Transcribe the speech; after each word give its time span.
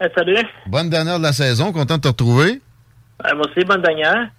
Eh, 0.00 0.06
salut. 0.16 0.46
Bonne 0.66 0.90
dernière 0.90 1.18
de 1.18 1.24
la 1.24 1.32
saison. 1.32 1.72
Content 1.72 1.96
de 1.96 2.02
te 2.02 2.08
retrouver. 2.08 2.60
Eh, 3.28 3.34
moi 3.34 3.46
aussi, 3.48 3.64
bonne 3.64 3.82
dernière. 3.82 4.30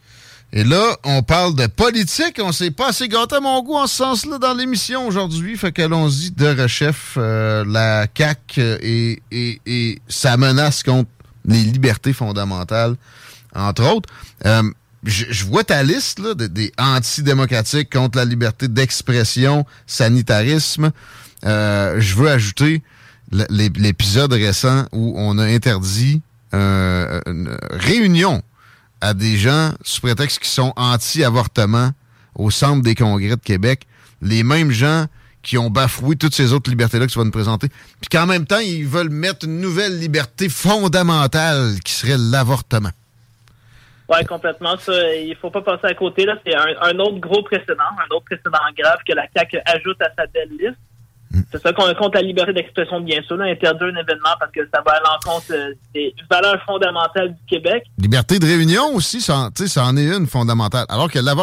Et 0.53 0.63
là, 0.63 0.95
on 1.03 1.21
parle 1.21 1.53
de 1.55 1.67
politique. 1.67 2.39
On 2.41 2.51
s'est 2.51 2.71
pas 2.71 2.89
assez 2.89 3.07
gâté 3.09 3.35
à 3.35 3.39
mon 3.41 3.61
goût 3.61 3.75
en 3.75 3.85
ce 3.85 3.97
sens-là 3.97 4.37
dans 4.37 4.53
l'émission 4.53 5.05
aujourd'hui. 5.05 5.57
Fait 5.57 5.71
qu'allons-y 5.71 6.31
de 6.31 6.61
rechef. 6.61 7.15
Euh, 7.17 7.65
la 7.67 8.07
CAQ 8.17 8.61
et, 8.81 9.21
et, 9.31 9.61
et, 9.65 9.99
sa 10.07 10.37
menace 10.37 10.81
contre 10.81 11.09
les 11.45 11.59
libertés 11.59 12.13
fondamentales, 12.13 12.95
entre 13.53 13.83
autres. 13.93 14.09
Euh, 14.45 14.63
je, 15.03 15.45
vois 15.45 15.63
ta 15.63 15.83
liste 15.83 16.19
là, 16.19 16.33
des 16.35 16.71
antidémocratiques 16.77 17.91
contre 17.91 18.17
la 18.17 18.25
liberté 18.25 18.67
d'expression, 18.67 19.65
sanitarisme. 19.87 20.91
Euh, 21.45 21.95
je 21.99 22.15
veux 22.15 22.29
ajouter 22.29 22.81
l'épisode 23.31 24.33
récent 24.33 24.85
où 24.91 25.13
on 25.17 25.37
a 25.37 25.45
interdit 25.45 26.21
euh, 26.53 27.21
une 27.25 27.57
réunion 27.71 28.41
à 29.01 29.13
des 29.13 29.37
gens 29.37 29.73
sous 29.83 30.01
prétexte 30.01 30.39
qu'ils 30.39 30.47
sont 30.47 30.73
anti-avortement 30.75 31.91
au 32.35 32.51
centre 32.51 32.81
des 32.81 32.95
congrès 32.95 33.35
de 33.35 33.35
Québec. 33.35 33.85
Les 34.21 34.43
mêmes 34.43 34.71
gens 34.71 35.05
qui 35.41 35.57
ont 35.57 35.69
bafoué 35.69 36.15
toutes 36.15 36.33
ces 36.33 36.53
autres 36.53 36.69
libertés-là 36.69 37.07
que 37.07 37.11
tu 37.11 37.19
vas 37.19 37.25
nous 37.25 37.31
présenter. 37.31 37.69
Puis 38.01 38.09
qu'en 38.11 38.25
même 38.25 38.45
temps, 38.45 38.59
ils 38.59 38.85
veulent 38.85 39.09
mettre 39.09 39.45
une 39.45 39.61
nouvelle 39.61 39.97
liberté 39.97 40.49
fondamentale 40.49 41.79
qui 41.85 41.93
serait 41.93 42.17
l'avortement. 42.17 42.91
Oui, 44.09 44.25
complètement. 44.25 44.75
Ça, 44.77 45.15
il 45.15 45.35
faut 45.35 45.51
pas 45.51 45.61
passer 45.61 45.85
à 45.85 45.93
côté. 45.93 46.25
C'est 46.45 46.55
un, 46.55 46.97
autre 46.99 47.19
gros 47.19 47.43
précédent, 47.43 47.83
un 47.97 48.15
autre 48.15 48.25
précédent 48.25 48.57
grave 48.77 48.97
que 49.07 49.13
la 49.13 49.27
CAQ 49.35 49.59
ajoute 49.65 50.01
à 50.01 50.09
sa 50.17 50.25
belle 50.27 50.49
liste. 50.49 50.79
Mm. 51.39 51.43
C'est 51.51 51.61
ça 51.61 51.73
qu'on 51.73 51.93
compte 51.95 52.15
la 52.15 52.21
liberté 52.21 52.53
d'expression, 52.53 53.01
bien 53.01 53.21
sûr, 53.23 53.37
là, 53.37 53.45
interdire 53.45 53.87
un 53.87 53.99
événement 53.99 54.35
parce 54.39 54.51
que 54.51 54.61
ça 54.73 54.81
va 54.85 54.93
à 54.93 54.99
l'encontre 54.99 55.51
euh, 55.51 55.73
des 55.93 56.13
valeurs 56.29 56.61
fondamentales 56.65 57.33
du 57.33 57.45
Québec. 57.47 57.83
Liberté 57.97 58.39
de 58.39 58.45
réunion 58.45 58.93
aussi, 58.93 59.21
ça, 59.21 59.49
ça 59.55 59.85
en 59.85 59.97
est 59.97 60.07
une 60.07 60.27
fondamentale. 60.27 60.85
Alors 60.89 61.09
que 61.09 61.19
l'avant. 61.19 61.41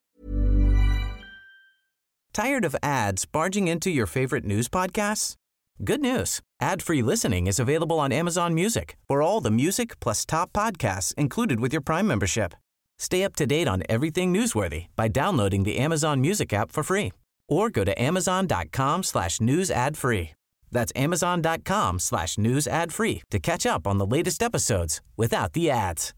Tired 2.33 2.67
of 2.67 2.77
ads 2.83 3.25
barging 3.25 3.67
into 3.67 3.89
your 3.89 4.07
favorite 4.07 4.45
news 4.45 4.69
podcasts? 4.69 5.37
Good 5.83 6.01
news. 6.01 6.41
Ad-free 6.61 7.03
listening 7.03 7.47
is 7.47 7.59
available 7.59 7.99
on 7.99 8.13
Amazon 8.13 8.55
Music 8.55 8.97
for 9.07 9.23
all 9.23 9.41
the 9.41 9.51
music 9.51 9.99
plus 10.01 10.25
top 10.27 10.53
podcasts 10.53 11.15
included 11.15 11.61
with 11.61 11.73
your 11.73 11.83
Prime 11.83 12.07
membership. 12.07 12.55
Stay 12.99 13.25
up 13.25 13.37
to 13.37 13.47
date 13.47 13.69
on 13.69 13.83
everything 13.89 14.33
newsworthy 14.33 14.87
by 14.97 15.09
downloading 15.09 15.65
the 15.65 15.79
Amazon 15.79 16.21
Music 16.21 16.53
app 16.55 16.73
for 16.73 16.83
free 16.83 17.13
or 17.49 17.71
go 17.71 17.85
to 17.85 17.93
amazon.com 18.01 19.03
slash 19.03 19.41
news 19.41 19.71
ad 19.71 19.97
free. 19.97 20.31
That's 20.73 20.93
amazon.com 20.97 21.99
slash 21.99 22.39
news 22.39 22.67
ad 22.67 22.93
free 22.93 23.23
to 23.31 23.39
catch 23.39 23.67
up 23.67 23.87
on 23.87 23.99
the 23.99 24.07
latest 24.07 24.43
episodes 24.43 25.01
without 25.17 25.53
the 25.53 25.71
ads. 25.71 26.13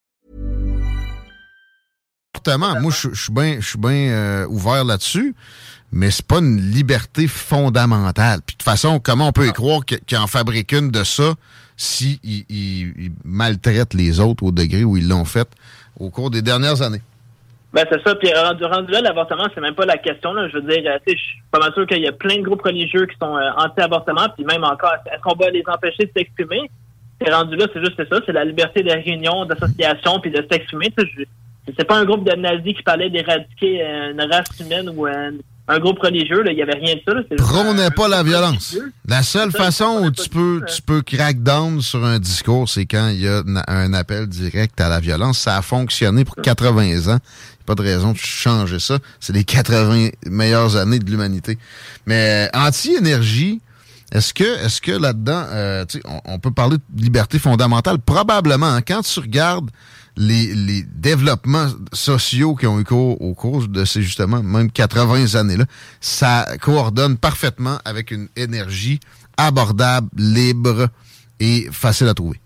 Moi, 2.47 2.91
je 2.91 3.15
suis 3.15 3.79
bien 3.79 4.11
euh, 4.11 4.47
ouvert 4.47 4.85
là-dessus, 4.85 5.35
mais 5.93 6.11
c'est 6.11 6.27
pas 6.27 6.39
une 6.39 6.61
liberté 6.61 7.27
fondamentale. 7.27 8.41
Puis 8.45 8.55
de 8.55 8.59
toute 8.59 8.63
façon, 8.63 9.01
comment 9.01 9.29
on 9.29 9.33
peut 9.33 9.49
y 9.49 9.53
croire 9.53 9.85
qu'il 9.85 10.19
en 10.19 10.27
fabrique 10.27 10.73
une 10.73 10.91
de 10.91 11.05
ça 11.05 11.35
s'ils 11.77 12.19
si 12.23 12.47
il, 12.49 13.13
maltraitent 13.25 13.95
les 13.95 14.21
autres 14.21 14.45
au 14.45 14.53
degré 14.53 14.85
où 14.85 14.97
ils 14.97 15.09
l'ont 15.09 15.25
fait 15.25 15.49
au 15.99 16.11
cours 16.11 16.31
des 16.31 16.43
dernières 16.43 16.83
années? 16.83 17.03
Ben 17.73 17.85
c'est 17.91 18.03
ça. 18.03 18.15
Puis 18.15 18.33
rendu, 18.33 18.65
rendu 18.65 18.93
là, 18.93 19.03
l'avortement, 19.03 19.47
c'est 19.55 19.61
même 19.61 19.75
pas 19.75 19.85
la 19.85 19.99
question. 19.99 20.33
Là. 20.33 20.49
Je 20.49 20.59
veux 20.59 20.63
dire, 20.63 20.83
je 21.07 21.13
suis 21.13 21.43
pas 21.51 21.59
mal 21.59 21.73
sûr 21.75 21.87
qu'il 21.87 22.03
y 22.03 22.09
a 22.09 22.13
plein 22.13 22.37
de 22.37 22.43
groupes 22.43 22.63
religieux 22.63 23.07
qui 23.07 23.17
sont 23.21 23.37
euh, 23.37 23.51
anti-avortement, 23.57 24.29
puis 24.35 24.45
même 24.45 24.65
encore, 24.65 24.95
est-ce 25.13 25.21
qu'on 25.21 25.37
va 25.37 25.51
les 25.51 25.63
empêcher 25.67 26.07
de 26.07 26.13
s'exprimer? 26.17 26.71
C'est 27.21 27.33
rendu 27.33 27.57
là, 27.57 27.67
c'est 27.73 27.81
juste 27.81 28.03
ça, 28.09 28.21
c'est 28.25 28.33
la 28.33 28.45
liberté 28.45 28.83
de 28.83 28.91
réunion, 28.91 29.45
d'association, 29.45 30.21
puis 30.21 30.31
de 30.31 30.47
s'exprimer. 30.51 30.89
C'est 31.77 31.85
pas 31.85 31.97
un 31.97 32.05
groupe 32.05 32.25
de 32.25 32.35
nazis 32.37 32.75
qui 32.75 32.83
parlait 32.83 33.11
d'éradiquer 33.11 33.83
euh, 33.83 34.13
une 34.13 34.23
race 34.23 34.59
humaine 34.61 34.89
ou 34.95 35.07
euh, 35.07 35.33
un 35.69 35.79
groupe 35.79 35.99
religieux. 36.01 36.43
Il 36.51 36.57
y 36.57 36.63
avait 36.63 36.79
rien 36.79 36.95
de 36.95 37.03
ça. 37.07 37.37
Prônez 37.37 37.91
pas 37.91 38.09
la 38.09 38.23
violence. 38.23 38.77
La 39.07 39.23
seule 39.23 39.53
façon 39.53 40.03
où 40.05 40.11
tu 40.11 40.29
peux, 40.29 40.63
tu 40.75 40.83
peux 40.83 41.03
crack 41.03 41.43
down 41.43 41.81
sur 41.81 42.05
un 42.05 42.19
discours, 42.19 42.69
c'est 42.69 42.87
quand 42.87 43.09
il 43.09 43.21
y 43.21 43.29
a 43.29 43.43
un 43.69 43.93
appel 43.95 44.27
direct 44.27 44.81
à 44.81 44.89
la 44.89 45.01
violence. 45.01 45.39
Ça 45.39 45.57
a 45.57 45.63
fonctionné 45.63 46.25
pour 46.25 46.37
80 46.37 47.13
ans 47.15 47.19
pas 47.69 47.75
de 47.75 47.83
raison 47.83 48.13
de 48.13 48.17
changer 48.17 48.79
ça. 48.79 48.99
C'est 49.21 49.35
les 49.35 49.45
80 49.45 50.09
meilleures 50.27 50.77
années 50.77 50.99
de 50.99 51.11
l'humanité. 51.11 51.59
Mais 52.07 52.49
euh, 52.55 52.59
anti-énergie, 52.59 53.61
est-ce 54.11 54.33
que, 54.33 54.65
est-ce 54.65 54.81
que 54.81 54.93
là-dedans, 54.93 55.45
euh, 55.51 55.85
on, 56.25 56.39
peut 56.39 56.51
parler 56.51 56.79
de 56.89 57.03
liberté 57.03 57.39
fondamentale? 57.39 57.99
Probablement. 57.99 58.69
Hein. 58.69 58.81
quand 58.81 59.03
tu 59.03 59.21
regardes 59.21 59.71
les, 60.19 60.83
développements 60.83 61.69
sociaux 61.93 62.55
qui 62.55 62.67
ont 62.67 62.81
eu 62.81 62.85
cours 62.85 63.21
au 63.23 63.35
cours 63.35 63.69
de 63.69 63.85
ces, 63.85 64.03
justement, 64.03 64.43
même 64.43 64.71
80 64.71 65.39
années-là, 65.39 65.65
ça 66.01 66.45
coordonne 66.61 67.17
parfaitement 67.17 67.79
avec 67.85 68.11
une 68.11 68.29
énergie 68.37 69.01
abordable, 69.37 70.09
libre 70.17 70.89
et 71.41 71.69
facile 71.71 72.09
à 72.09 72.15
trouver. 72.15 72.39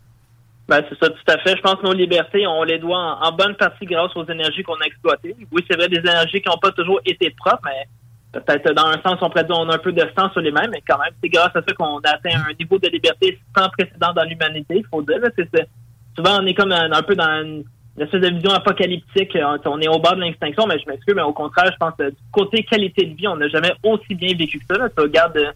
Ben, 0.69 0.85
c'est 0.89 0.99
ça, 0.99 1.11
tout 1.11 1.33
à 1.33 1.39
fait. 1.39 1.57
Je 1.57 1.63
pense 1.63 1.77
que 1.77 1.87
nos 1.87 1.93
libertés, 1.93 2.47
on 2.47 2.63
les 2.63 2.79
doit 2.79 3.19
en, 3.21 3.33
bonne 3.33 3.57
partie 3.57 3.85
grâce 3.85 4.15
aux 4.15 4.25
énergies 4.27 4.63
qu'on 4.63 4.77
a 4.77 4.87
exploitées. 4.87 5.35
Oui, 5.51 5.65
c'est 5.69 5.77
vrai, 5.77 5.89
des 5.89 5.99
énergies 5.99 6.41
qui 6.41 6.49
n'ont 6.49 6.59
pas 6.59 6.71
toujours 6.73 7.01
été 7.05 7.31
propres, 7.31 7.63
mais 7.65 8.41
peut-être 8.41 8.73
dans 8.73 8.87
un 8.87 9.01
sens, 9.03 9.19
on 9.21 9.29
pourrait 9.29 9.45
dire 9.45 9.57
on 9.59 9.69
a 9.69 9.75
un 9.75 9.79
peu 9.79 9.93
de 9.93 10.07
sang 10.17 10.31
sur 10.31 10.41
les 10.41 10.53
mêmes, 10.53 10.71
mais 10.71 10.83
quand 10.87 10.99
même, 10.99 11.13
c'est 11.23 11.29
grâce 11.29 11.55
à 11.55 11.63
ça 11.67 11.75
qu'on 11.75 11.99
a 11.99 12.11
atteint 12.11 12.41
un 12.49 12.55
niveau 12.59 12.79
de 12.79 12.89
liberté 12.89 13.39
sans 13.57 13.69
précédent 13.71 14.13
dans 14.15 14.25
l'humanité, 14.25 14.77
il 14.77 14.87
faut 14.91 15.03
dire. 15.03 15.19
C'est, 15.37 15.69
souvent, 16.17 16.43
on 16.43 16.47
est 16.47 16.55
comme 16.55 16.73
un, 16.73 17.03
peu 17.03 17.15
dans 17.15 17.43
une, 17.43 17.65
espèce 17.99 18.21
de 18.21 18.29
vision 18.29 18.51
apocalyptique. 18.53 19.37
On 19.65 19.81
est 19.81 19.89
au 19.89 19.99
bord 19.99 20.17
de 20.17 20.23
l'extinction, 20.23 20.67
mais 20.67 20.79
je 20.79 20.89
m'excuse, 20.89 21.15
mais 21.15 21.23
au 21.23 21.33
contraire, 21.33 21.71
je 21.73 21.77
pense 21.79 21.95
que 21.99 22.11
du 22.11 22.17
côté 22.31 22.63
qualité 22.65 23.05
de 23.05 23.15
vie, 23.15 23.29
on 23.29 23.37
n'a 23.37 23.49
jamais 23.49 23.73
aussi 23.83 24.15
bien 24.15 24.35
vécu 24.37 24.59
que 24.59 24.65
ça. 24.75 24.81
Là. 24.81 24.89
Tu 24.89 25.03
regardes 25.03 25.53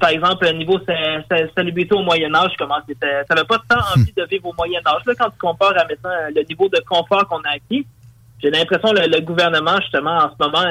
par 0.00 0.08
exemple, 0.08 0.50
niveau 0.54 0.80
salubrité 1.54 1.94
au 1.94 2.02
Moyen 2.02 2.34
Âge, 2.34 2.52
comment 2.58 2.78
c'était. 2.88 3.22
Ça 3.28 3.34
n'avait 3.34 3.46
pas 3.46 3.58
tant 3.68 3.80
envie 3.94 4.12
de 4.16 4.24
vivre 4.24 4.48
au 4.48 4.54
Moyen 4.56 4.80
Âge. 4.86 5.02
Là, 5.06 5.12
quand 5.18 5.28
tu 5.28 5.38
compares 5.38 5.76
à 5.78 5.84
maintenant 5.84 6.10
le 6.34 6.42
niveau 6.48 6.68
de 6.70 6.80
confort 6.88 7.28
qu'on 7.28 7.42
a 7.42 7.50
acquis, 7.56 7.86
j'ai 8.42 8.50
l'impression 8.50 8.90
que 8.90 9.00
le, 9.00 9.20
gouvernement, 9.20 9.78
justement, 9.82 10.16
en 10.16 10.30
ce 10.30 10.36
moment, 10.42 10.66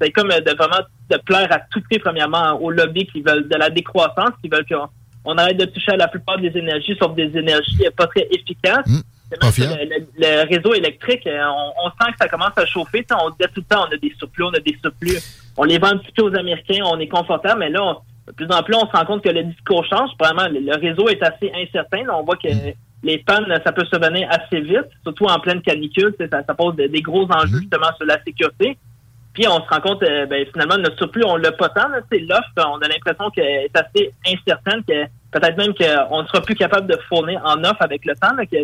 c'est 0.00 0.10
comme 0.10 0.28
de 0.28 0.56
vraiment 0.56 0.84
de 1.10 1.16
plaire 1.18 1.48
à 1.52 1.60
tout 1.70 1.80
prix, 1.82 2.00
premièrement, 2.00 2.54
aux 2.60 2.70
lobbies 2.70 3.06
qui 3.06 3.22
veulent 3.22 3.48
de 3.48 3.56
la 3.56 3.70
décroissance, 3.70 4.30
qui 4.42 4.48
veulent 4.48 4.66
qu'on 4.66 4.88
on 5.26 5.36
arrête 5.36 5.58
de 5.58 5.64
toucher 5.66 5.92
à 5.92 5.96
la 5.96 6.08
plupart 6.08 6.38
des 6.38 6.56
énergies, 6.56 6.96
sauf 7.00 7.14
des 7.14 7.36
énergies 7.36 7.78
pas 7.96 8.06
très 8.06 8.26
efficaces. 8.30 8.86
Mmh. 8.86 9.00
Le, 9.32 10.48
réseau 10.48 10.72
électrique, 10.72 11.26
euh, 11.26 11.42
on, 11.84 11.88
sent 11.90 12.12
que 12.12 12.18
ça 12.20 12.28
commence 12.28 12.56
à 12.56 12.64
chauffer. 12.64 13.04
on 13.10 13.30
dit 13.30 13.36
tout 13.52 13.60
le 13.68 13.74
temps, 13.74 13.86
on 13.90 13.92
a 13.92 13.96
des 13.96 14.14
surplus, 14.16 14.44
on 14.44 14.54
a 14.54 14.60
des 14.60 14.78
surplus. 14.80 15.18
On 15.56 15.64
les 15.64 15.78
vend 15.78 15.88
un 15.88 15.98
petit 15.98 16.12
peu 16.12 16.22
aux 16.22 16.34
Américains, 16.36 16.84
on 16.84 17.00
est 17.00 17.08
confortable, 17.08 17.58
mais 17.58 17.70
là, 17.70 17.82
on, 17.82 17.96
de 18.26 18.32
plus 18.32 18.46
en 18.50 18.62
plus, 18.62 18.74
on 18.74 18.86
se 18.86 18.92
rend 18.92 19.04
compte 19.04 19.22
que 19.22 19.28
le 19.28 19.44
discours 19.44 19.84
change. 19.86 20.10
Vraiment, 20.18 20.48
le 20.48 20.80
réseau 20.80 21.08
est 21.08 21.22
assez 21.22 21.50
incertain. 21.54 22.04
on 22.12 22.22
voit 22.22 22.36
que 22.36 22.48
les 23.02 23.18
pannes, 23.18 23.46
ça 23.64 23.72
peut 23.72 23.84
se 23.84 23.96
venir 23.98 24.28
assez 24.30 24.60
vite, 24.60 24.88
surtout 25.02 25.26
en 25.26 25.38
pleine 25.38 25.60
canicule. 25.62 26.14
Ça, 26.18 26.42
ça 26.44 26.54
pose 26.54 26.76
des, 26.76 27.02
gros 27.02 27.24
enjeux 27.24 27.56
mhm. 27.56 27.60
justement 27.62 27.94
sur 27.96 28.06
la 28.06 28.22
sécurité. 28.22 28.76
Puis 29.36 29.46
on 29.46 29.62
se 29.62 29.68
rend 29.68 29.80
compte, 29.80 30.02
euh, 30.02 30.24
ben, 30.24 30.46
finalement, 30.50 30.78
notre 30.78 30.96
surplus, 30.96 31.22
on 31.26 31.36
l'a 31.36 31.52
pas 31.52 31.68
tant. 31.68 31.88
L'offre, 31.88 32.48
on 32.56 32.78
a 32.78 32.88
l'impression 32.88 33.28
qu'elle 33.28 33.66
est 33.66 33.76
assez 33.76 34.14
incertaine, 34.26 34.82
que 34.82 35.04
peut-être 35.30 35.58
même 35.58 35.74
qu'on 35.74 36.22
ne 36.22 36.26
sera 36.26 36.40
plus 36.40 36.54
capable 36.54 36.86
de 36.86 36.98
fournir 37.06 37.42
en 37.44 37.62
offre 37.62 37.82
avec 37.82 38.06
le 38.06 38.14
temps. 38.14 38.32
Là, 38.32 38.46
que, 38.46 38.56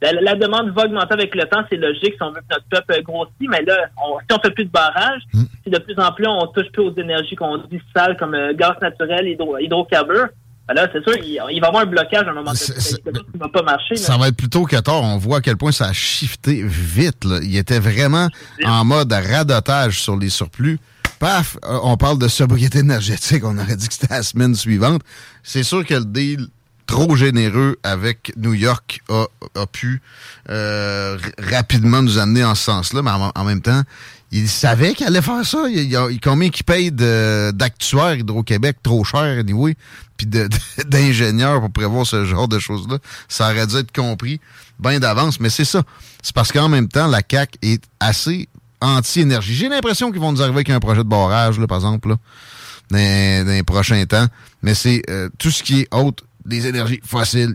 la, 0.00 0.36
demande 0.36 0.70
va 0.70 0.84
augmenter 0.84 1.14
avec 1.14 1.34
le 1.34 1.46
temps, 1.46 1.64
c'est 1.68 1.78
logique 1.78 2.14
si 2.14 2.22
on 2.22 2.30
veut 2.30 2.42
que 2.48 2.54
notre 2.54 2.68
peuple 2.70 3.02
grossit, 3.02 3.48
mais 3.48 3.62
là, 3.62 3.88
on, 4.00 4.20
si 4.20 4.26
on 4.32 4.40
fait 4.40 4.52
plus 4.52 4.66
de 4.66 4.70
barrages, 4.70 5.22
mm. 5.34 5.42
si 5.64 5.70
de 5.70 5.78
plus 5.78 5.98
en 5.98 6.12
plus 6.12 6.28
on 6.28 6.46
touche 6.46 6.70
plus 6.72 6.82
aux 6.82 6.94
énergies 6.94 7.34
qu'on 7.34 7.56
dit 7.56 7.80
sales 7.92 8.16
comme 8.16 8.36
euh, 8.36 8.54
gaz 8.54 8.74
naturel, 8.80 9.26
hydro, 9.26 9.58
hydrocarbures, 9.58 10.28
ben 10.28 10.30
là, 10.74 10.88
c'est 10.92 11.02
sûr, 11.02 11.16
il, 11.24 11.38
va 11.38 11.52
y 11.52 11.60
avoir 11.60 11.82
un 11.82 11.86
blocage 11.86 12.26
à 12.26 12.30
un 12.30 12.34
moment 12.34 12.52
donné. 12.52 12.56
Ça 12.56 12.96
va 13.34 13.48
pas 13.48 13.62
marcher. 13.62 13.96
Ça 13.96 14.16
va 14.16 14.28
être 14.28 14.36
plutôt 14.36 14.64
que 14.64 14.76
tard. 14.76 15.02
On 15.02 15.16
voit 15.18 15.38
à 15.38 15.40
quel 15.40 15.56
point 15.56 15.72
ça 15.72 15.86
a 15.86 15.92
shifté 15.92 16.62
vite. 16.62 17.26
Il 17.42 17.56
était 17.56 17.78
vraiment 17.78 18.28
en 18.64 18.84
mode 18.84 19.12
radotage 19.12 20.00
sur 20.00 20.16
les 20.16 20.28
surplus. 20.28 20.78
Paf, 21.18 21.56
euh, 21.64 21.78
on 21.82 21.96
parle 21.96 22.18
de 22.18 22.28
sobriété 22.28 22.78
énergétique. 22.78 23.44
On 23.44 23.58
aurait 23.58 23.76
dit 23.76 23.88
que 23.88 23.94
c'était 23.94 24.14
la 24.14 24.22
semaine 24.22 24.54
suivante. 24.54 25.02
C'est 25.42 25.64
sûr 25.64 25.84
que 25.84 25.94
le 25.94 26.04
deal 26.04 26.46
trop 26.86 27.16
généreux 27.16 27.76
avec 27.82 28.32
New 28.36 28.54
York 28.54 29.00
a, 29.10 29.66
pu 29.66 30.00
euh, 30.48 31.18
rapidement 31.38 32.02
nous 32.02 32.18
amener 32.18 32.44
en 32.44 32.54
ce 32.54 32.64
sens-là, 32.64 33.02
mais 33.02 33.10
en, 33.10 33.44
même 33.44 33.60
temps, 33.60 33.82
il 34.30 34.48
savait 34.48 34.94
qu'il 34.94 35.06
allait 35.06 35.22
faire 35.22 35.44
ça. 35.44 35.64
Il, 35.68 35.92
il, 35.92 36.20
combien 36.20 36.50
qu'il 36.50 36.64
paye 36.64 36.90
d'actuaires 36.92 38.16
Hydro-Québec 38.16 38.78
trop 38.82 39.04
cher, 39.04 39.38
anyway, 39.38 39.74
puis 40.16 40.26
d'ingénieurs 40.86 41.60
pour 41.60 41.70
prévoir 41.70 42.06
ce 42.06 42.24
genre 42.24 42.48
de 42.48 42.58
choses-là? 42.58 42.98
Ça 43.28 43.50
aurait 43.50 43.66
dû 43.66 43.76
être 43.76 43.92
compris 43.92 44.40
bien 44.78 45.00
d'avance, 45.00 45.40
mais 45.40 45.50
c'est 45.50 45.64
ça. 45.64 45.82
C'est 46.22 46.34
parce 46.34 46.52
qu'en 46.52 46.68
même 46.68 46.88
temps, 46.88 47.06
la 47.06 47.22
CAC 47.22 47.56
est 47.62 47.82
assez 48.00 48.48
anti-énergie. 48.80 49.54
J'ai 49.54 49.68
l'impression 49.68 50.10
qu'ils 50.10 50.20
vont 50.20 50.32
nous 50.32 50.42
arriver 50.42 50.56
avec 50.56 50.70
un 50.70 50.80
projet 50.80 51.02
de 51.02 51.08
barrage, 51.08 51.58
là, 51.58 51.66
par 51.66 51.78
exemple, 51.78 52.10
là, 52.10 52.16
dans, 52.90 53.48
les 53.48 53.62
prochains 53.62 54.04
temps. 54.06 54.26
Mais 54.62 54.74
c'est 54.74 55.02
euh, 55.08 55.28
tout 55.38 55.50
ce 55.50 55.62
qui 55.62 55.80
est 55.80 55.94
autre 55.94 56.24
des 56.44 56.66
énergies 56.66 57.00
fossiles. 57.04 57.54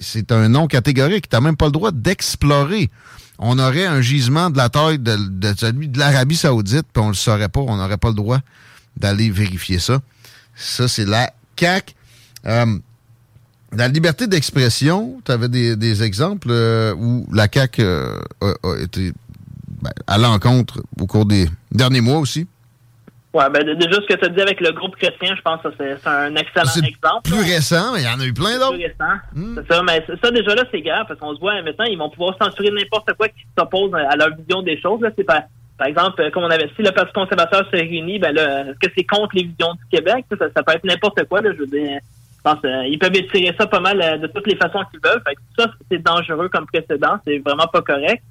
C'est 0.00 0.32
un 0.32 0.48
nom 0.48 0.66
catégorique. 0.66 1.28
Tu 1.28 1.36
n'as 1.36 1.40
même 1.40 1.56
pas 1.56 1.66
le 1.66 1.72
droit 1.72 1.90
d'explorer. 1.92 2.90
On 3.38 3.58
aurait 3.58 3.86
un 3.86 4.00
gisement 4.00 4.50
de 4.50 4.56
la 4.56 4.68
taille 4.68 4.98
de, 4.98 5.18
celui 5.56 5.88
de 5.88 5.98
l'Arabie 5.98 6.36
Saoudite, 6.36 6.86
puis 6.92 7.02
on 7.02 7.08
le 7.08 7.14
saurait 7.14 7.48
pas. 7.48 7.60
On 7.60 7.76
n'aurait 7.76 7.96
pas 7.96 8.08
le 8.08 8.14
droit 8.14 8.40
d'aller 8.96 9.30
vérifier 9.30 9.78
ça. 9.78 10.00
Ça, 10.54 10.86
c'est 10.86 11.04
la 11.04 11.32
CAC. 11.56 11.94
Euh, 12.46 12.78
la 13.72 13.88
liberté 13.88 14.28
d'expression, 14.28 15.20
tu 15.24 15.32
avais 15.32 15.48
des, 15.48 16.02
exemples 16.02 16.48
euh, 16.50 16.94
où 16.94 17.26
la 17.32 17.48
CAC 17.48 17.80
a, 17.80 18.20
été 18.80 19.12
ben, 19.82 19.90
à 20.06 20.16
l'encontre 20.16 20.82
au 21.00 21.06
cours 21.06 21.26
des 21.26 21.50
derniers 21.72 22.00
mois 22.00 22.18
aussi. 22.18 22.46
Oui, 23.34 23.42
ben 23.52 23.64
déjà 23.64 23.94
ce 23.96 24.06
que 24.06 24.14
tu 24.14 24.24
as 24.24 24.28
dit 24.28 24.40
avec 24.40 24.60
le 24.60 24.70
groupe 24.70 24.94
chrétien, 24.94 25.34
je 25.36 25.42
pense 25.42 25.60
que 25.60 25.68
c'est 25.76 26.06
un 26.06 26.36
excellent 26.36 26.86
exemple. 26.86 27.28
Plus 27.28 27.40
récent, 27.40 27.92
mais 27.92 28.02
il 28.02 28.04
y 28.04 28.08
en 28.08 28.20
a 28.20 28.24
eu 28.24 28.32
plein 28.32 28.60
d'autres. 28.60 28.74
Plus 28.74 28.84
récent. 28.84 29.18
Hmm. 29.34 29.56
C'est 29.56 29.74
ça, 29.74 29.82
mais 29.82 30.06
ça 30.22 30.30
déjà 30.30 30.54
là, 30.54 30.62
c'est 30.70 30.80
grave, 30.82 31.04
parce 31.08 31.18
qu'on 31.18 31.34
se 31.34 31.40
voit 31.40 31.60
maintenant, 31.62 31.84
ils 31.84 31.98
vont 31.98 32.10
pouvoir 32.10 32.36
censurer 32.40 32.70
n'importe 32.70 33.12
quoi 33.14 33.28
qui 33.28 33.44
s'oppose 33.58 33.92
à 33.92 34.14
leur 34.14 34.36
vision 34.36 34.62
des 34.62 34.80
choses. 34.80 35.00
Là. 35.00 35.10
C'est 35.18 35.24
par, 35.24 35.42
par 35.76 35.88
exemple, 35.88 36.30
comme 36.30 36.44
on 36.44 36.50
avait 36.50 36.70
si 36.76 36.82
le 36.82 36.92
Parti 36.92 37.12
conservateur 37.12 37.66
se 37.66 37.76
réunit, 37.76 38.20
ben 38.20 38.32
là, 38.32 38.66
est-ce 38.68 38.78
que 38.78 38.92
c'est 38.96 39.02
contre 39.02 39.34
les 39.34 39.42
visions 39.42 39.74
du 39.74 39.84
Québec? 39.90 40.26
Ça, 40.30 40.46
ça 40.54 40.62
peut 40.62 40.72
être 40.72 40.84
n'importe 40.84 41.24
quoi, 41.24 41.40
là, 41.40 41.50
je 41.52 41.58
veux 41.58 41.66
dire. 41.66 41.98
Je 42.36 42.50
pense 42.50 42.64
euh, 42.64 42.86
ils 42.86 42.98
peuvent 42.98 43.16
étirer 43.16 43.52
ça 43.58 43.66
pas 43.66 43.80
mal 43.80 44.00
euh, 44.00 44.18
de 44.18 44.26
toutes 44.28 44.46
les 44.46 44.56
façons 44.56 44.84
qu'ils 44.92 45.00
veulent. 45.02 45.22
Fait 45.26 45.34
que 45.34 45.40
ça, 45.58 45.68
c'est 45.90 46.02
dangereux 46.02 46.48
comme 46.50 46.66
précédent, 46.66 47.16
c'est 47.26 47.38
vraiment 47.38 47.66
pas 47.66 47.82
correct. 47.82 48.22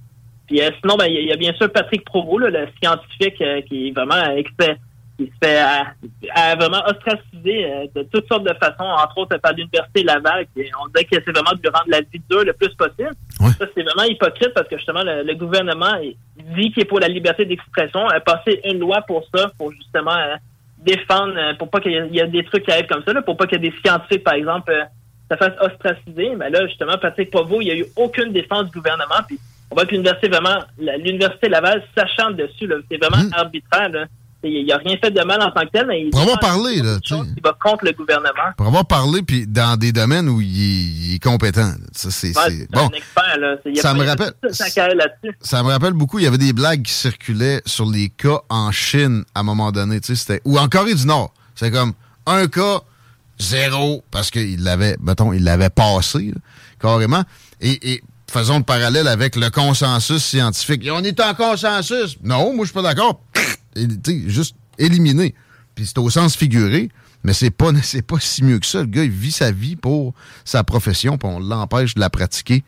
Puis 0.48 0.62
euh, 0.62 0.70
sinon, 0.80 0.96
ben, 0.96 1.08
il 1.08 1.26
y, 1.26 1.34
a 1.34 1.36
bien 1.36 1.52
sûr 1.54 1.70
Patrick 1.70 2.06
Provost, 2.06 2.48
le 2.48 2.68
scientifique 2.82 3.44
qui 3.68 3.88
est 3.88 3.92
vraiment 3.92 4.24
expert 4.38 4.78
qui 5.26 5.32
se 5.32 5.48
fait 5.48 5.60
à, 5.60 6.56
vraiment 6.56 6.84
ostraciser 6.86 7.66
euh, 7.66 7.86
de 7.96 8.04
toutes 8.12 8.28
sortes 8.28 8.44
de 8.44 8.54
façons, 8.60 8.84
entre 8.84 9.18
autres 9.18 9.38
par 9.38 9.54
l'Université 9.54 10.04
Laval. 10.04 10.46
Qui, 10.56 10.64
on 10.82 10.88
dirait 10.88 11.06
que 11.06 11.16
c'est 11.24 11.32
vraiment 11.32 11.52
de 11.52 11.62
lui 11.62 11.70
rendre 11.70 11.90
la 11.90 12.02
vie 12.02 12.22
dure 12.30 12.44
le 12.44 12.54
plus 12.54 12.74
possible. 12.76 13.12
Ça, 13.40 13.66
c'est 13.76 13.84
vraiment 13.84 14.04
hypocrite 14.04 14.54
parce 14.54 14.68
que 14.68 14.78
justement, 14.78 15.04
le, 15.04 15.34
gouvernement 15.36 15.94
dit 16.56 16.72
qu'il 16.72 16.84
est 16.84 16.86
pour 16.86 17.00
la 17.00 17.08
liberté 17.08 17.46
d'expression, 17.46 18.08
a 18.08 18.20
passé 18.20 18.62
une 18.66 18.80
loi 18.80 19.02
pour 19.02 19.24
ça, 19.34 19.52
pour 19.58 19.72
justement 19.72 20.16
euh, 20.16 20.36
défendre, 20.80 21.36
euh, 21.38 21.54
pour 21.56 21.70
pas 21.70 21.80
qu'il 21.80 21.92
y, 21.92 22.20
ait 22.20 22.28
des 22.28 22.44
trucs 22.44 22.66
qui 22.66 22.72
arrivent 22.72 22.88
comme 22.88 23.04
ça, 23.04 23.14
là, 23.14 23.22
pour 23.22 23.38
pas 23.38 23.46
qu'il 23.48 23.62
y 23.62 23.68
ait 23.68 23.70
des 23.70 23.78
scientifiques, 23.84 24.24
par 24.24 24.34
exemple, 24.34 24.74
se 25.32 25.38
fassent 25.38 25.60
ostraciser. 25.62 26.36
Mais 26.36 26.50
là, 26.50 26.66
justement, 26.68 26.98
Patrick 26.98 27.32
Pavot, 27.32 27.62
il 27.62 27.66
n'y 27.66 27.72
a 27.72 27.76
eu 27.76 27.86
aucune 27.96 28.32
défense 28.32 28.66
du 28.66 28.78
gouvernement. 28.78 29.22
Puis 29.28 29.40
on 29.72 29.76
voit 29.76 29.86
que 29.86 29.92
l'Université 29.92 30.30
vraiment, 30.30 30.60
l'Université 30.78 31.50
Laval 31.50 31.84
s'achante 31.96 32.36
dessus. 32.36 32.70
C'est 32.90 32.98
vraiment 32.98 33.24
mmh. 33.24 33.34
arbitraire. 33.34 33.90
Là 33.90 34.06
il 34.44 34.66
n'a 34.66 34.78
rien 34.78 34.98
fait 34.98 35.12
de 35.12 35.22
mal 35.24 35.42
en 35.42 35.52
tant 35.52 35.62
que 35.62 35.72
tel, 35.72 35.88
mais 35.88 36.02
il 36.02 36.10
pour 36.10 36.22
avoir 36.22 36.40
parlé, 36.40 36.82
là, 36.82 36.98
il 37.10 37.42
va 37.44 37.56
contre 37.62 37.86
le 37.86 37.92
gouvernement. 37.92 38.52
Pour 38.58 38.68
avoir 38.68 38.86
parlé, 38.86 39.22
puis 39.22 39.48
dans 39.48 39.78
des 39.78 39.92
domaines 39.92 40.28
où 40.28 40.42
il, 40.42 41.16
est 41.16 41.24
compétent. 41.24 41.72
Ça, 41.94 42.12
c'est, 42.12 42.34
bon. 42.72 42.88
un 42.88 42.90
expert, 42.90 43.38
là. 43.40 43.56
ça 43.76 43.94
me 43.94 44.06
rappelle, 44.06 44.34
ça 45.42 45.64
me 45.64 45.70
rappelle 45.70 45.94
beaucoup, 45.94 46.20
il 46.20 46.26
y 46.26 46.28
avait 46.28 46.38
des 46.38 46.54
blagues 46.54 46.84
qui 46.84 46.94
circulaient 46.94 47.62
sur 47.66 47.90
les 47.90 48.10
cas 48.10 48.42
en 48.50 48.72
Chine 48.72 49.24
à 49.34 49.42
un 49.42 49.44
moment 49.44 49.72
donné, 49.72 50.00
tu 50.02 50.08
sais, 50.08 50.16
c'était, 50.16 50.42
ou 50.46 50.58
en 50.58 50.68
Corée 50.68 50.96
du 50.96 51.06
Nord. 51.06 51.34
C'est 51.56 51.72
comme 51.72 51.94
un 52.26 52.48
cas, 52.48 52.82
zéro, 53.40 54.04
parce 54.12 54.32
qu'il 54.32 54.64
l'avait, 54.64 54.98
mettons, 55.02 55.34
il 55.34 55.44
l'avait 55.44 55.70
passé, 55.70 56.34
carrément. 56.82 57.24
Et, 57.62 57.94
et 57.94 58.04
faisons 58.30 58.58
le 58.58 58.64
parallèle 58.64 59.08
avec 59.08 59.36
le 59.36 59.50
consensus 59.50 60.24
scientifique. 60.24 60.84
Et 60.84 60.92
on 60.92 61.00
est 61.00 61.20
en 61.22 61.34
consensus. 61.34 62.18
Non, 62.24 62.54
moi, 62.54 62.66
je 62.66 62.72
suis 62.72 62.74
pas 62.74 62.82
d'accord 62.82 63.22
juste 64.28 64.56
éliminé. 64.78 65.36
Puis 65.76 65.88
c'est 65.88 65.98
au 65.98 66.10
sens 66.10 66.36
figuré, 66.36 66.90
mais 67.24 67.34
c'est 67.34 67.52
pas, 67.52 67.72
pas 68.08 68.20
si 68.20 68.44
mieux 68.44 68.60
que 68.60 68.66
ça. 68.66 68.82
Le 68.82 68.88
gars, 68.88 69.04
il 69.04 69.12
vit 69.12 69.32
sa 69.32 69.52
vie 69.52 69.76
pour 69.76 70.14
sa 70.46 70.64
profession, 70.64 71.18
puis 71.18 71.30
on 71.30 71.40
l'empêche 71.40 71.96
de 71.96 72.00
la 72.00 72.10
pratiquer 72.10 72.64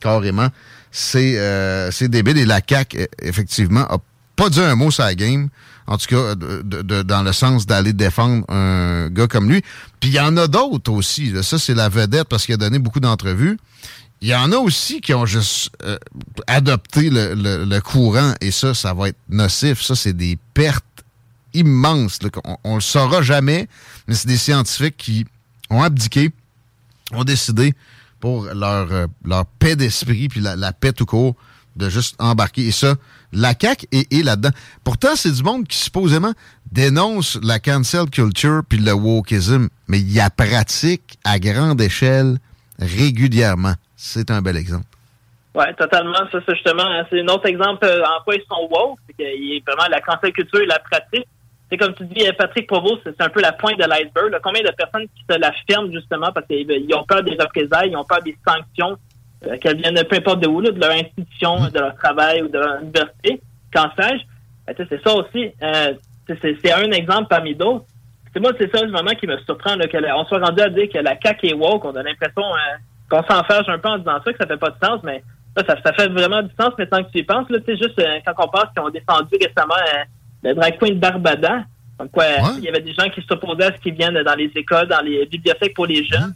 carrément. 0.00 0.48
C'est 0.90 1.34
euh, 1.36 1.90
débile. 2.00 2.38
Et 2.38 2.46
la 2.46 2.60
CAQ, 2.66 2.98
e, 2.98 3.06
effectivement, 3.22 3.82
a 3.82 3.98
pas 4.34 4.50
dit 4.50 4.60
un 4.60 4.74
mot 4.74 4.90
sur 4.90 5.12
game. 5.14 5.48
En 5.86 5.98
tout 5.98 6.06
cas, 6.06 6.34
dans 6.34 7.22
le 7.22 7.32
sens 7.32 7.66
d'aller 7.66 7.92
défendre 7.92 8.44
un 8.48 9.08
gars 9.10 9.26
comme 9.26 9.50
lui. 9.50 9.60
Puis 9.98 10.10
il 10.10 10.14
y 10.14 10.20
en 10.20 10.36
a 10.36 10.46
d'autres 10.46 10.92
aussi. 10.92 11.32
Ça, 11.42 11.58
c'est 11.58 11.74
la 11.74 11.88
vedette 11.88 12.28
parce 12.28 12.46
qu'il 12.46 12.54
a 12.54 12.58
donné 12.58 12.78
beaucoup 12.78 13.00
d'entrevues. 13.00 13.58
Il 14.22 14.28
y 14.28 14.34
en 14.34 14.52
a 14.52 14.56
aussi 14.56 15.00
qui 15.00 15.14
ont 15.14 15.24
juste 15.24 15.70
euh, 15.82 15.96
adopté 16.46 17.08
le, 17.10 17.80
courant 17.80 18.34
et 18.42 18.50
ça, 18.50 18.74
ça 18.74 18.92
va 18.92 19.08
être 19.08 19.18
nocif. 19.30 19.80
Ça, 19.80 19.96
c'est 19.96 20.12
des 20.12 20.38
pertes 20.52 20.84
immenses. 21.54 22.18
on, 22.64 22.70
ne 22.70 22.74
le 22.74 22.80
saura 22.80 23.22
jamais, 23.22 23.66
mais 24.06 24.14
c'est 24.14 24.28
des 24.28 24.36
scientifiques 24.36 24.96
qui 24.98 25.26
ont 25.70 25.82
abdiqué, 25.82 26.32
ont 27.12 27.24
décidé 27.24 27.74
pour 28.20 28.44
leur, 28.44 28.92
euh, 28.92 29.06
leur 29.24 29.46
paix 29.46 29.74
d'esprit 29.74 30.28
puis 30.28 30.40
la, 30.40 30.72
paix 30.72 30.92
tout 30.92 31.06
court 31.06 31.34
de 31.76 31.88
juste 31.88 32.14
embarquer. 32.18 32.66
Et 32.66 32.72
ça, 32.72 32.96
la 33.32 33.54
CAQ 33.58 33.86
est, 33.90 34.22
là-dedans. 34.22 34.50
Pourtant, 34.84 35.16
c'est 35.16 35.30
du 35.30 35.42
monde 35.42 35.66
qui 35.66 35.78
supposément 35.78 36.34
dénonce 36.70 37.38
la 37.42 37.58
cancel 37.58 38.10
culture 38.10 38.62
puis 38.68 38.78
le 38.78 38.92
wokeism, 38.92 39.68
mais 39.88 40.00
il 40.00 40.12
y 40.12 40.20
a 40.20 40.28
pratique 40.28 41.18
à 41.24 41.38
grande 41.38 41.80
échelle 41.80 42.38
régulièrement 42.78 43.76
c'est 44.02 44.30
un 44.30 44.40
bel 44.40 44.56
exemple. 44.56 44.86
Oui, 45.54 45.64
totalement. 45.76 46.14
Ça, 46.32 46.38
c'est 46.46 46.54
justement, 46.54 46.84
c'est 47.10 47.20
un 47.20 47.28
autre 47.28 47.46
exemple 47.46 47.84
euh, 47.84 48.02
en 48.02 48.22
quoi 48.24 48.34
ils 48.34 48.44
sont 48.48 48.66
woke. 48.70 48.98
C'est 49.06 49.16
qu'il 49.16 49.62
vraiment 49.66 49.88
la 49.90 50.00
cancel 50.00 50.32
culture 50.32 50.60
et 50.60 50.66
la 50.66 50.78
pratique. 50.78 51.26
C'est 51.70 51.76
comme 51.76 51.94
tu 51.94 52.04
dis, 52.06 52.26
euh, 52.26 52.32
Patrick 52.38 52.66
Provost, 52.66 53.02
c'est 53.04 53.20
un 53.20 53.28
peu 53.28 53.42
la 53.42 53.52
pointe 53.52 53.78
de 53.78 53.84
l'iceberg. 53.84 54.34
Combien 54.42 54.62
de 54.62 54.70
personnes 54.70 55.06
qui 55.14 55.24
se 55.28 55.38
la 55.38 55.52
ferment 55.68 55.92
justement 55.92 56.32
parce 56.32 56.46
qu'ils 56.46 56.94
ont 56.94 57.04
peur 57.04 57.22
des 57.22 57.36
représailles, 57.38 57.90
ils 57.90 57.96
ont 57.96 58.04
peur 58.04 58.22
des 58.22 58.36
sanctions, 58.48 58.96
euh, 59.46 59.58
qu'elles 59.58 59.76
viennent 59.76 60.02
peu 60.08 60.16
importe 60.16 60.40
de 60.40 60.48
où, 60.48 60.62
de 60.62 60.80
leur 60.80 60.92
institution, 60.92 61.68
de 61.68 61.78
leur 61.78 61.94
travail 61.96 62.42
ou 62.42 62.48
de 62.48 62.58
leur 62.58 62.80
université, 62.80 63.42
qu'en 63.74 63.90
sais-je. 63.98 64.24
Ben, 64.66 64.86
c'est 64.88 65.02
ça 65.02 65.14
aussi. 65.14 65.52
c'est 66.62 66.72
un 66.72 66.90
exemple 66.92 67.26
parmi 67.28 67.54
d'autres. 67.54 67.84
C'est 68.32 68.40
moi, 68.40 68.52
c'est 68.58 68.74
ça 68.74 68.86
vraiment 68.86 69.10
qui 69.10 69.26
me 69.26 69.36
surprend, 69.40 69.76
qu'on 69.76 70.24
soit 70.24 70.38
rendu 70.38 70.62
à 70.62 70.70
dire 70.70 70.88
que 70.88 70.98
la 70.98 71.18
CAQ 71.20 71.48
est 71.48 71.54
woke. 71.54 71.84
On 71.84 71.96
a 71.96 72.02
l'impression 72.02 72.44
qu'on 73.10 73.22
s'enferge 73.24 73.68
un 73.68 73.78
peu 73.78 73.88
en 73.88 73.98
disant 73.98 74.18
ça, 74.24 74.32
que 74.32 74.38
ça 74.38 74.46
fait 74.46 74.56
pas 74.56 74.70
de 74.70 74.86
sens, 74.86 75.00
mais 75.02 75.22
ça, 75.56 75.64
ça 75.66 75.92
fait 75.92 76.08
vraiment 76.08 76.42
du 76.42 76.50
sens 76.58 76.70
maintenant 76.78 77.02
que 77.02 77.10
tu 77.10 77.18
y 77.18 77.22
penses. 77.24 77.46
C'est 77.50 77.76
juste 77.76 77.98
euh, 77.98 78.18
quand 78.24 78.44
on 78.44 78.48
pense 78.48 78.66
qu'ils 78.72 78.82
ont 78.82 78.90
défendu 78.90 79.28
récemment 79.32 79.74
euh, 79.74 80.04
le 80.44 80.54
drag 80.54 80.78
queen 80.78 80.98
Barbada. 80.98 81.64
Donc, 81.98 82.12
quoi, 82.12 82.24
il 82.56 82.64
y 82.64 82.68
avait 82.68 82.80
des 82.80 82.94
gens 82.94 83.10
qui 83.10 83.22
s'opposaient 83.28 83.64
à 83.64 83.76
ce 83.76 83.80
qui 83.82 83.90
viennent 83.90 84.22
dans 84.22 84.34
les 84.34 84.50
écoles, 84.54 84.88
dans 84.88 85.02
les 85.02 85.26
bibliothèques 85.26 85.74
pour 85.74 85.86
les 85.86 86.02
jeunes. 86.04 86.32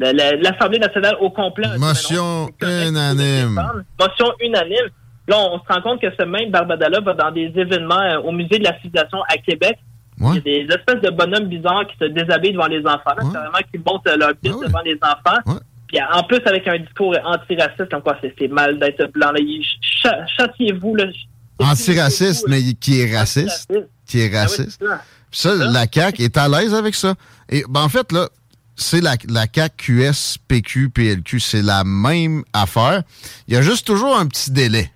L'Assemblée 0.00 0.80
nationale 0.80 1.16
au 1.20 1.30
complet. 1.30 1.68
Motion 1.78 2.48
unanime. 2.60 3.62
Motion 4.00 4.32
unanime. 4.40 4.90
Là, 5.28 5.36
on 5.38 5.58
se 5.58 5.72
rend 5.72 5.80
compte 5.80 6.00
que 6.00 6.08
ce 6.18 6.24
même 6.24 6.50
Barbada-là 6.50 7.00
va 7.00 7.14
dans 7.14 7.30
des 7.30 7.52
événements 7.56 8.00
euh, 8.00 8.20
au 8.20 8.32
Musée 8.32 8.58
de 8.58 8.64
la 8.64 8.76
civilisation 8.76 9.22
à 9.28 9.38
Québec. 9.38 9.78
Il 10.20 10.34
y 10.34 10.38
a 10.38 10.40
des 10.40 10.66
espèces 10.74 11.00
de 11.00 11.10
bonhommes 11.10 11.46
bizarres 11.46 11.86
qui 11.86 11.96
se 11.98 12.04
déshabillent 12.04 12.52
devant 12.52 12.66
les 12.66 12.84
enfants. 12.86 13.14
C'est 13.18 13.38
vraiment 13.38 13.58
qui 13.72 13.78
montent 13.78 14.06
leur 14.06 14.34
piste 14.36 14.58
ah 14.62 14.66
devant 14.66 14.82
les 14.84 14.98
enfants 15.02 15.58
en 16.02 16.22
plus, 16.24 16.40
avec 16.46 16.66
un 16.66 16.78
discours 16.78 17.16
antiraciste, 17.24 17.90
comme 17.90 18.02
quoi 18.02 18.16
c'est 18.22 18.48
mal 18.48 18.78
d'être 18.78 19.10
blanc. 19.12 19.32
Châtiez-vous. 20.36 20.96
Antiraciste, 21.58 22.46
mais 22.48 22.74
qui 22.74 23.00
est 23.00 23.16
raciste. 23.16 23.72
Qui 24.06 24.20
est 24.20 24.36
raciste. 24.36 24.82
Ah 24.88 25.00
ça, 25.34 25.54
la 25.54 25.86
CAQ 25.92 26.22
est 26.22 26.36
à 26.36 26.48
l'aise 26.48 26.72
avec 26.74 26.94
ça. 26.94 27.14
Et 27.48 27.64
ben, 27.68 27.82
en 27.82 27.88
fait, 27.88 28.12
là, 28.12 28.28
c'est 28.76 29.00
la, 29.00 29.16
la 29.28 29.46
CAQ, 29.52 30.10
QS, 30.10 30.38
PQ, 30.46 30.90
PLQ. 30.90 31.40
C'est 31.40 31.62
la 31.62 31.84
même 31.84 32.44
affaire. 32.52 33.02
Il 33.48 33.54
y 33.54 33.56
a 33.56 33.62
juste 33.62 33.86
toujours 33.86 34.16
un 34.16 34.26
petit 34.26 34.52
délai. 34.52 34.90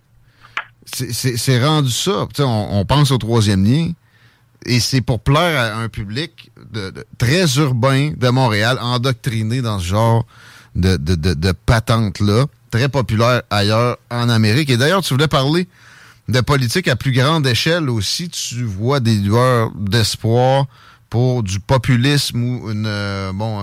C'est 0.86 1.62
rendu 1.62 1.90
ça. 1.90 2.26
On, 2.38 2.68
on, 2.70 2.84
pense 2.84 3.10
au 3.10 3.18
troisième 3.18 3.64
lien. 3.64 3.90
Et 4.64 4.80
c'est 4.80 5.00
pour 5.00 5.20
plaire 5.20 5.60
à 5.60 5.78
un 5.78 5.88
public 5.88 6.50
de, 6.72 6.92
très 7.18 7.56
urbain 7.56 8.12
de 8.16 8.28
Montréal, 8.28 8.78
endoctriné 8.80 9.60
dans 9.60 9.78
ce 9.78 9.86
genre 9.86 10.24
de, 10.74 10.96
de, 10.96 11.14
de, 11.14 11.52
patente-là, 11.52 12.46
très 12.70 12.88
populaire 12.88 13.42
ailleurs 13.50 13.98
en 14.10 14.28
Amérique. 14.28 14.70
Et 14.70 14.76
d'ailleurs, 14.76 15.02
tu 15.02 15.14
voulais 15.14 15.28
parler 15.28 15.66
de 16.28 16.40
politique 16.40 16.88
à 16.88 16.96
plus 16.96 17.12
grande 17.12 17.46
échelle 17.46 17.88
aussi. 17.88 18.28
Tu 18.28 18.64
vois 18.64 19.00
des 19.00 19.16
lueurs 19.16 19.70
d'espoir 19.74 20.66
pour 21.10 21.42
du 21.42 21.58
populisme 21.60 22.42
ou 22.42 22.70
une, 22.70 22.86
euh, 22.86 23.32
bon, 23.32 23.60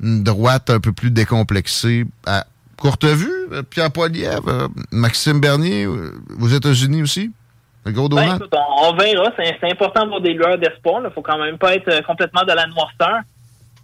une 0.00 0.22
droite 0.22 0.70
un 0.70 0.80
peu 0.80 0.92
plus 0.92 1.10
décomplexée. 1.10 2.04
À 2.26 2.46
courte 2.76 3.04
vue, 3.04 3.48
Pierre 3.70 3.90
Poilievre, 3.90 4.68
Maxime 4.92 5.40
Bernier, 5.40 5.86
aux 5.86 6.48
États-Unis 6.48 7.02
aussi? 7.02 7.32
Le 7.86 7.92
gros 7.92 8.08
ben, 8.08 8.38
on, 8.82 8.96
verra. 8.96 9.30
C'est 9.36 9.70
important 9.70 10.02
d'avoir 10.02 10.20
des 10.20 10.34
lueurs 10.34 10.58
d'espoir. 10.58 11.02
Il 11.04 11.10
faut 11.12 11.22
quand 11.22 11.38
même 11.38 11.56
pas 11.56 11.76
être 11.76 12.04
complètement 12.04 12.42
de 12.42 12.52
la 12.52 12.66
noirceur. 12.66 13.20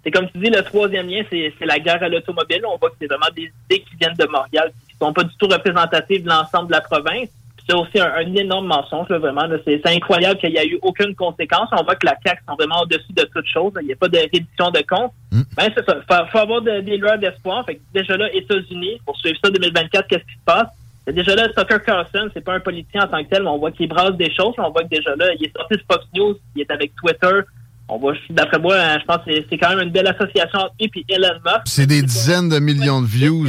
C'est 0.04 0.10
comme 0.10 0.28
tu 0.30 0.38
dis, 0.38 0.50
le 0.50 0.62
troisième 0.62 1.08
lien, 1.08 1.22
c'est 1.30 1.54
la 1.60 1.78
guerre 1.78 2.02
à 2.02 2.08
l'automobile. 2.08 2.62
On 2.66 2.76
voit 2.76 2.90
que 2.90 2.96
c'est 3.00 3.06
vraiment 3.06 3.32
des 3.36 3.52
idées 3.64 3.84
qui 3.84 3.96
viennent 4.00 4.16
de 4.18 4.26
Montréal, 4.26 4.72
qui 4.88 4.96
sont 4.96 5.12
pas 5.12 5.22
du 5.22 5.34
tout 5.36 5.46
représentatives 5.46 6.24
de 6.24 6.28
l'ensemble 6.28 6.68
de 6.68 6.72
la 6.72 6.80
province. 6.80 7.28
C'est 7.64 7.76
aussi 7.76 8.00
un, 8.00 8.34
énorme 8.34 8.66
mensonge, 8.66 9.08
vraiment. 9.08 9.42
C'est 9.64 9.86
incroyable 9.86 10.40
qu'il 10.40 10.50
n'y 10.50 10.58
a 10.58 10.64
eu 10.64 10.80
aucune 10.82 11.14
conséquence. 11.14 11.68
On 11.70 11.84
voit 11.84 11.94
que 11.94 12.06
la 12.06 12.16
CAQ 12.24 12.42
sont 12.48 12.56
vraiment 12.56 12.82
au-dessus 12.82 13.12
de 13.12 13.22
toute 13.32 13.46
chose. 13.46 13.72
Il 13.80 13.86
n'y 13.86 13.92
a 13.92 13.96
pas 13.96 14.08
de 14.08 14.18
réduction 14.18 14.72
de 14.72 14.80
compte. 14.80 15.12
Mm. 15.30 15.42
Ben, 15.56 15.72
c'est 15.76 15.84
ça. 15.84 15.96
Il 15.96 16.30
faut, 16.30 16.38
avoir 16.38 16.62
des 16.62 16.96
lueurs 16.96 17.18
d'espoir. 17.18 17.64
déjà 17.94 18.16
là, 18.16 18.34
États-Unis, 18.34 19.00
pour 19.06 19.16
suivre 19.16 19.38
ça 19.44 19.50
2024, 19.50 20.08
qu'est-ce 20.08 20.24
qui 20.24 20.34
se 20.34 20.44
passe? 20.44 20.66
Déjà 21.06 21.34
là, 21.36 21.48
Tucker 21.48 21.78
Carlson, 21.84 22.30
c'est 22.32 22.44
pas 22.44 22.54
un 22.54 22.60
politicien 22.60 23.04
en 23.04 23.08
tant 23.08 23.22
que 23.22 23.28
tel, 23.28 23.42
mais 23.42 23.48
on 23.48 23.58
voit 23.58 23.72
qu'il 23.72 23.88
brasse 23.88 24.16
des 24.16 24.32
choses. 24.32 24.54
On 24.58 24.70
voit 24.70 24.82
que 24.82 24.88
déjà 24.88 25.14
là, 25.16 25.32
il 25.38 25.44
est 25.44 25.56
sorti 25.56 25.74
de 25.74 25.82
Fox 25.90 26.04
News, 26.14 26.36
il 26.54 26.62
est 26.62 26.70
avec 26.70 26.94
Twitter, 26.96 27.40
on 27.88 27.98
va, 27.98 28.12
d'après 28.30 28.58
moi, 28.58 28.76
hein, 28.76 28.98
je 29.00 29.04
pense 29.04 29.24
que 29.24 29.30
c'est 29.50 29.58
quand 29.58 29.70
même 29.70 29.80
une 29.80 29.90
belle 29.90 30.06
association 30.06 30.60
entre 30.60 30.74
lui 30.80 31.04
et 31.08 31.14
Elon 31.14 31.34
Musk. 31.44 31.62
C'est 31.66 31.86
des 31.86 32.02
dizaines 32.02 32.48
de 32.48 32.58
millions 32.58 33.02
de 33.02 33.06
views. 33.06 33.48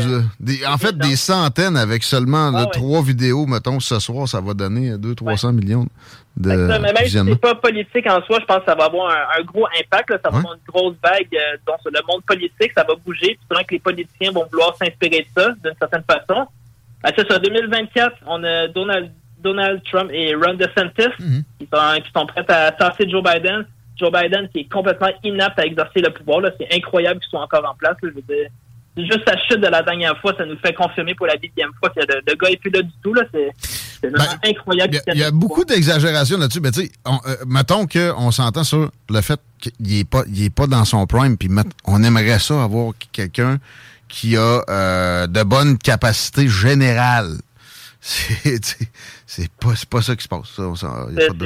en 0.68 0.78
fait, 0.78 0.98
des 0.98 1.16
centaines 1.16 1.78
avec 1.78 2.04
seulement 2.04 2.52
ah 2.56 2.66
trois 2.66 3.02
vidéos, 3.02 3.46
mettons, 3.46 3.80
ce 3.80 4.00
soir, 4.00 4.28
ça 4.28 4.42
va 4.42 4.54
donner 4.54 4.96
200-300 4.96 5.54
millions 5.54 5.88
de 6.36 6.50
mais 6.50 6.80
même 6.80 6.98
si 7.06 7.12
c'est 7.12 7.36
pas 7.42 7.56
politique 7.56 8.08
en 8.08 8.22
soi, 8.24 8.40
je 8.42 8.46
pense 8.46 8.60
que 8.60 8.66
ça 8.66 8.76
va 8.76 8.86
avoir 8.86 9.12
un, 9.38 9.44
gros 9.44 9.68
impact. 9.80 10.10
Ça 10.24 10.30
va 10.32 10.40
avoir 10.40 10.54
une 10.54 10.62
grosse 10.68 10.96
vague 11.04 11.28
euh, 11.34 11.58
dans 11.68 11.78
le 11.86 12.00
monde 12.08 12.24
politique. 12.24 12.72
Ça 12.76 12.84
va 12.84 12.96
bouger. 12.96 13.38
Puis 13.50 13.66
que 13.66 13.74
les 13.76 13.80
politiciens 13.80 14.32
vont 14.32 14.46
vouloir 14.52 14.76
s'inspirer 14.76 15.28
de 15.36 15.42
ça, 15.42 15.50
d'une 15.64 15.76
certaine 15.78 16.04
façon. 16.10 16.48
Ben, 17.04 17.12
c'est 17.16 17.32
ça. 17.32 17.38
2024, 17.38 18.18
on 18.26 18.44
a 18.44 18.68
Donald, 18.70 19.12
Donald 19.44 19.84
Trump 19.84 20.10
et 20.12 20.34
Ron 20.34 20.56
DeSantis 20.56 21.14
mm-hmm. 21.20 21.44
qui, 21.60 21.70
sont, 21.72 22.02
qui 22.02 22.12
sont 22.16 22.26
prêts 22.26 22.52
à 22.52 22.72
tasser 22.72 23.08
Joe 23.08 23.24
Biden. 23.24 23.66
Joe 24.04 24.12
Biden 24.12 24.50
qui 24.50 24.62
est 24.62 24.72
complètement 24.72 25.10
inapte 25.24 25.60
à 25.60 25.66
exercer 25.66 26.00
le 26.00 26.10
pouvoir. 26.12 26.42
C'est 26.60 26.76
incroyable 26.76 27.20
qu'il 27.22 27.30
soit 27.30 27.42
encore 27.42 27.66
en 27.66 27.76
place. 27.76 27.96
juste 28.98 29.22
sa 29.26 29.38
chute 29.38 29.62
de 29.62 29.68
la 29.68 29.82
dernière 29.82 30.18
fois, 30.20 30.34
ça 30.38 30.46
nous 30.46 30.58
fait 30.58 30.74
confirmer 30.74 31.16
pour 31.16 31.28
la 31.28 31.38
dixième 31.38 31.72
fois 31.80 31.90
que 31.90 32.00
le, 32.02 32.36
gars 32.36 32.50
n'est 32.50 32.58
plus 32.58 32.72
là 32.72 32.82
du 32.82 32.92
tout. 33.02 33.16
C'est 33.32 34.12
ben, 34.12 34.20
incroyable. 34.46 35.00
Il 35.14 35.18
y, 35.18 35.24
a 35.24 35.32
beaucoup 35.32 35.64
d'exagération 35.64 36.38
là-dessus. 36.38 36.60
Mais 36.60 36.72
tu 36.72 36.82
sais, 36.82 36.92
euh, 37.08 37.36
mettons 37.48 37.88
qu'on 37.88 38.32
s'entend 38.32 38.66
sur 38.66 38.92
le 39.10 39.22
fait 39.22 39.40
qu'il 39.60 39.98
n'est 39.98 40.04
pas, 40.04 40.24
pas 40.56 40.68
dans 40.68 40.84
son 40.84 41.06
prime, 41.08 41.38
puis 41.38 41.50
on 41.86 42.04
aimerait 42.04 42.40
ça 42.40 42.64
avoir 42.64 42.92
quelqu'un 43.14 43.60
qui 44.10 44.36
a 44.36 44.62
euh, 44.70 45.28
de 45.28 45.44
bonnes 45.44 45.78
capacités 45.78 46.50
générales. 46.50 47.38
C'est 48.06 49.50
pas, 49.54 49.70
pas 49.90 50.02
ça 50.02 50.16
qui 50.16 50.24
se 50.24 50.28
passe. 50.28 50.60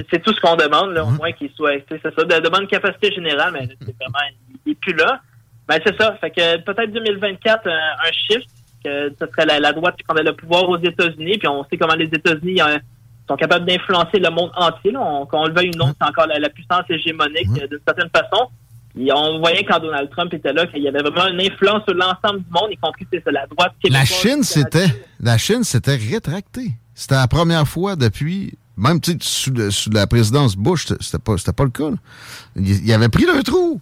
C'est 0.10 0.24
tout 0.24 0.34
ce 0.34 0.42
qu'on 0.42 0.56
demande, 0.56 0.92
là, 0.94 1.04
au 1.06 1.12
moins 1.12 1.32
qu'il 1.32 1.52
soit. 1.52 1.84
C'est 1.88 2.02
ça, 2.02 2.10
de, 2.10 2.44
de 2.44 2.50
bonne 2.50 2.66
capacité 2.66 3.12
générale, 3.14 3.54
mais 3.54 3.68
c'est 3.80 3.96
vraiment. 4.00 4.18
Il 4.66 4.72
n'est 4.72 4.76
plus 4.76 4.94
là. 4.94 5.22
Ben, 5.68 5.80
c'est 5.86 5.96
ça. 6.02 6.18
Fait 6.20 6.32
que 6.32 6.58
peut-être 6.62 6.92
2024, 6.92 7.68
un, 7.68 8.12
shift, 8.12 8.48
que 8.84 9.14
ce 9.20 9.28
serait 9.28 9.60
la, 9.60 9.72
droite 9.72 9.98
qui 9.98 10.04
prendrait 10.04 10.24
le 10.24 10.34
pouvoir 10.34 10.68
aux 10.68 10.80
États-Unis, 10.80 11.38
puis 11.38 11.48
on 11.48 11.64
sait 11.66 11.78
comment 11.78 11.96
les 11.96 12.06
États-Unis 12.06 12.60
euh, 12.62 12.80
sont 13.28 13.36
capables 13.36 13.66
d'influencer 13.66 14.18
le 14.18 14.32
monde 14.32 14.52
entier. 14.56 14.92
Là. 14.92 15.02
On, 15.02 15.46
le 15.46 15.54
veuille 15.54 15.72
ou 15.76 15.78
non, 15.78 15.94
c'est 16.00 16.08
encore 16.08 16.26
la, 16.26 16.50
puissance 16.50 16.86
hégémonique 16.90 17.54
d'une 17.54 17.82
certaine 17.86 18.10
façon 18.10 18.50
on 18.96 19.40
voyait 19.40 19.64
quand 19.66 19.80
Donald 19.80 20.10
Trump 20.10 20.34
était 20.34 20.54
là 20.54 20.66
qu'il 20.68 20.82
y 20.82 20.88
avait 20.88 21.02
vraiment 21.02 21.28
une 21.28 21.42
influence 21.42 21.84
sur 21.84 21.94
l'ensemble 21.94 22.40
du 22.40 22.52
monde, 22.52 22.72
y 22.72 22.78
compris 22.78 23.06
la 23.28 23.46
droite. 23.48 23.74
La 23.90 24.06
Chine, 24.06 24.44
c'était, 24.44 24.88
la 25.20 25.38
Chine 25.38 25.64
s'était 25.64 25.96
rétractée. 25.96 26.72
C'était 26.96 27.16
la 27.16 27.28
première 27.28 27.68
fois 27.68 27.96
depuis, 27.96 28.58
même 28.76 29.00
sous, 29.22 29.54
sous 29.72 29.90
la 29.92 30.08
présidence 30.08 30.56
Bush, 30.56 30.88
c'était 31.00 31.20
pas, 31.20 31.36
pas 31.36 31.64
le 31.64 31.70
cas. 31.70 31.92
Il, 32.56 32.92
avait 32.92 33.10
pris 33.10 33.26
le 33.26 33.44
trou. 33.44 33.80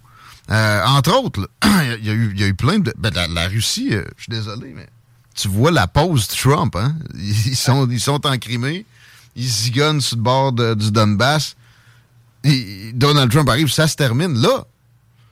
Euh, 0.52 0.86
entre 0.86 1.18
autres, 1.18 1.50
il, 1.64 2.06
y 2.06 2.10
a 2.10 2.14
eu, 2.14 2.32
il 2.34 2.40
y 2.40 2.44
a 2.44 2.48
eu 2.48 2.54
plein 2.54 2.80
de. 2.80 2.94
Ben, 2.98 3.12
la, 3.34 3.48
Russie, 3.48 3.90
euh, 3.94 4.04
je 4.18 4.24
suis 4.24 4.32
désolé, 4.32 4.74
mais 4.76 4.88
tu 5.34 5.48
vois 5.48 5.72
la 5.72 5.88
pause 5.88 6.28
de 6.28 6.36
Trump, 6.36 6.76
hein? 6.76 6.96
Ils 7.16 7.56
sont, 7.56 7.90
ils 7.90 8.00
sont 8.00 8.26
en 8.28 8.38
Crimée, 8.38 8.86
ils 9.36 9.48
zigonnent 9.48 10.02
sur 10.02 10.18
le 10.18 10.24
bord 10.24 10.52
du 10.52 10.92
Donbass. 10.92 11.56
Donald 12.94 13.32
Trump 13.32 13.50
arrive, 13.50 13.72
ça 13.72 13.88
se 13.88 13.96
termine 13.96 14.40
là. 14.40 14.66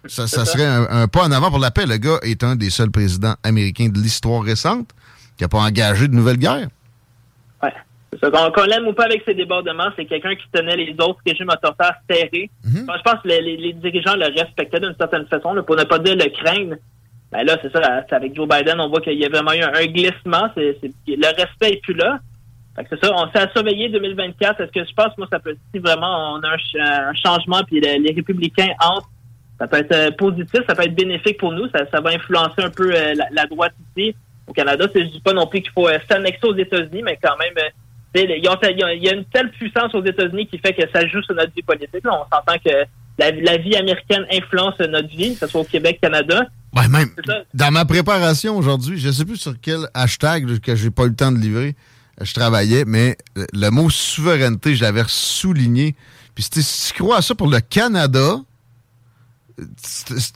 Ça, 0.08 0.28
serait 0.28 0.66
un, 0.66 1.08
pas 1.08 1.24
en 1.24 1.32
avant 1.32 1.50
pour 1.50 1.60
la 1.60 1.72
paix. 1.72 1.86
Le 1.86 1.98
gars 1.98 2.18
est 2.24 2.44
un 2.44 2.56
des 2.56 2.70
seuls 2.70 2.92
présidents 2.92 3.36
américains 3.44 3.88
de 3.88 3.98
l'histoire 3.98 4.44
récente 4.44 4.90
qui 5.38 5.44
n'a 5.44 5.48
pas 5.48 5.60
engagé 5.60 6.08
de 6.08 6.14
nouvelle 6.14 6.38
guerre. 6.38 6.68
Oui. 7.62 7.70
Qu'on 8.22 8.64
l'aime 8.64 8.88
ou 8.88 8.94
pas 8.94 9.06
avec 9.06 9.24
ses 9.26 9.34
débordements, 9.34 9.90
c'est 9.96 10.06
quelqu'un 10.06 10.36
qui 10.36 10.46
tenait 10.52 10.76
les 10.76 10.94
autres 11.00 11.20
régimes 11.26 11.50
autoritaires 11.50 11.96
serrés. 12.10 12.50
Mhm. 12.64 12.86
Je 12.88 13.02
pense 13.02 13.22
que 13.24 13.28
les, 13.28 13.74
dirigeants 13.74 14.16
le 14.16 14.26
respectaient 14.38 14.80
d'une 14.80 14.96
certaine 14.98 15.26
façon, 15.28 15.56
pour 15.66 15.76
ne 15.76 15.84
pas 15.84 16.00
dire 16.00 16.16
le 16.16 16.30
craindre. 16.30 16.76
Ben 17.32 17.44
là, 17.44 17.58
c'est 17.62 17.72
ça, 17.72 18.04
avec 18.12 18.36
Joe 18.36 18.48
Biden, 18.48 18.80
on 18.80 18.90
voit 18.90 19.02
qu'il 19.02 19.18
y 19.18 19.26
a 19.26 19.30
vraiment 19.30 19.54
eu 19.54 19.64
un, 19.64 19.86
glissement. 19.88 20.50
le 20.56 21.36
respect 21.36 21.72
n'est 21.72 21.78
plus 21.78 21.96
là. 21.96 22.20
c'est 22.78 23.04
ça, 23.04 23.12
on 23.16 23.32
s'est 23.32 23.40
à 23.40 23.52
surveiller 23.52 23.90
2024. 23.90 24.62
Est-ce 24.62 24.72
que 24.72 24.86
je 24.88 24.94
pense, 24.94 25.18
moi, 25.18 25.28
ça 25.32 25.40
peut 25.40 25.56
si 25.74 25.80
vraiment 25.80 26.36
on 26.36 26.42
a 26.44 26.50
un, 26.50 27.14
changement, 27.16 27.64
puis 27.66 27.80
les, 27.80 27.98
les 27.98 28.14
républicains 28.14 28.70
entrent 28.80 29.10
ça 29.64 29.68
peut 29.68 29.78
être 29.78 29.94
euh, 29.94 30.12
positif, 30.12 30.60
ça 30.68 30.76
peut 30.76 30.84
être 30.84 30.96
bénéfique 30.96 31.38
pour 31.38 31.54
nous. 31.54 31.68
Ça, 31.70 32.02
va 32.02 32.10
influencer 32.10 32.62
un 32.62 32.70
peu 32.70 32.94
euh, 32.94 33.14
la, 33.32 33.46
droite 33.46 33.74
ici 33.96 34.14
au 34.46 34.52
Canada. 34.52 34.88
Je 34.94 35.04
dis 35.04 35.22
pas 35.22 35.32
non 35.32 35.48
plus 35.48 35.62
qu'il 35.62 35.72
faut 35.72 35.88
euh, 35.88 35.98
s'annexer 36.10 36.46
aux 36.46 36.56
États-Unis, 36.56 37.02
mais 37.04 37.18
quand 37.22 37.38
même, 37.38 37.54
il 38.16 38.44
y, 38.44 39.10
a 39.10 39.14
une 39.14 39.26
telle 39.26 39.50
puissance 39.52 39.96
aux 39.96 40.04
États-Unis 40.04 40.48
qui 40.48 40.58
fait 40.58 40.74
que 40.74 40.84
ça 40.94 41.08
joue 41.08 41.22
sur 41.24 41.34
notre 41.34 41.54
vie 41.54 41.62
politique. 41.62 42.04
on 42.06 42.26
s'entend 42.32 42.60
que 42.64 42.86
la, 43.18 43.58
vie 43.58 43.76
américaine 43.76 44.26
influence 44.32 44.78
notre 44.80 45.08
vie, 45.08 45.34
que 45.34 45.40
ce 45.40 45.48
soit 45.48 45.62
au 45.62 45.66
Québec, 45.66 46.00
Canada. 46.02 46.46
Ouais, 46.76 46.88
même 46.90 47.10
dans 47.54 47.72
ma 47.72 47.86
préparation 47.86 48.58
aujourd'hui, 48.58 49.00
je 49.00 49.08
ne 49.08 49.14
sais 49.14 49.26
plus 49.26 49.38
sur 49.38 49.54
quel 49.62 49.88
hashtag 49.94 50.60
que 50.60 50.76
j'ai 50.76 50.92
pas 50.92 51.04
eu 51.06 51.10
le 51.10 51.16
temps 51.16 51.32
de 51.32 51.38
livrer, 51.38 51.76
je 52.22 52.34
travaillais, 52.34 52.84
mais 52.86 53.16
le 53.36 53.70
mot 53.70 53.90
souveraineté, 53.90 54.76
je 54.76 54.84
l'avais 54.84 55.04
souligné. 55.08 55.96
Puis 56.36 56.44
si 56.52 56.94
tu 56.94 57.02
crois 57.02 57.18
à 57.18 57.22
ça 57.22 57.34
pour 57.34 57.48
le 57.48 57.62
Canada, 57.62 58.38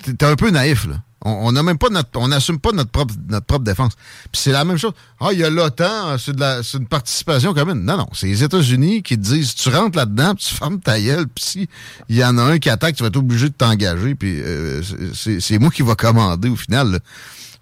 t'es 0.04 0.26
un 0.26 0.36
peu 0.36 0.50
naïf, 0.50 0.88
là. 0.88 0.96
On 1.26 1.52
n'a 1.52 1.64
même 1.64 1.80
pas 1.80 1.90
notre, 1.90 2.10
on 2.16 2.28
n'assume 2.28 2.60
pas 2.60 2.72
notre 2.72 2.92
propre, 2.92 3.14
notre 3.28 3.46
propre 3.46 3.64
défense. 3.64 3.96
Puis 4.32 4.40
c'est 4.40 4.52
la 4.52 4.64
même 4.64 4.78
chose. 4.78 4.94
Ah, 5.20 5.30
il 5.32 5.40
y 5.40 5.44
a 5.44 5.50
l'OTAN, 5.50 6.18
c'est 6.20 6.40
la, 6.40 6.62
c'est 6.62 6.78
une 6.78 6.88
participation 6.88 7.54
commune. 7.56 7.84
Non, 7.84 7.98
non, 7.98 8.08
c'est 8.14 8.28
les 8.28 8.44
États-Unis 8.44 9.02
qui 9.02 9.18
te 9.18 9.24
disent, 9.24 9.56
tu 9.56 9.70
rentres 9.70 9.98
là-dedans, 9.98 10.36
puis 10.36 10.46
tu 10.46 10.54
fermes 10.54 10.80
ta 10.80 11.00
gueule, 11.00 11.28
puis 11.28 11.44
si 11.44 11.70
il 12.08 12.18
y 12.18 12.24
en 12.24 12.38
a 12.38 12.44
un 12.44 12.60
qui 12.60 12.70
attaque, 12.70 12.96
tu 12.96 13.04
vas 13.04 13.10
être 13.10 13.18
obligé 13.18 13.50
de 13.50 13.54
t'engager, 13.54 14.14
puis 14.14 14.40
euh, 14.42 14.82
c'est, 15.14 15.58
moi 15.58 15.72
qui 15.72 15.82
va 15.82 15.96
commander 15.96 16.50
au 16.50 16.56
final. 16.56 17.00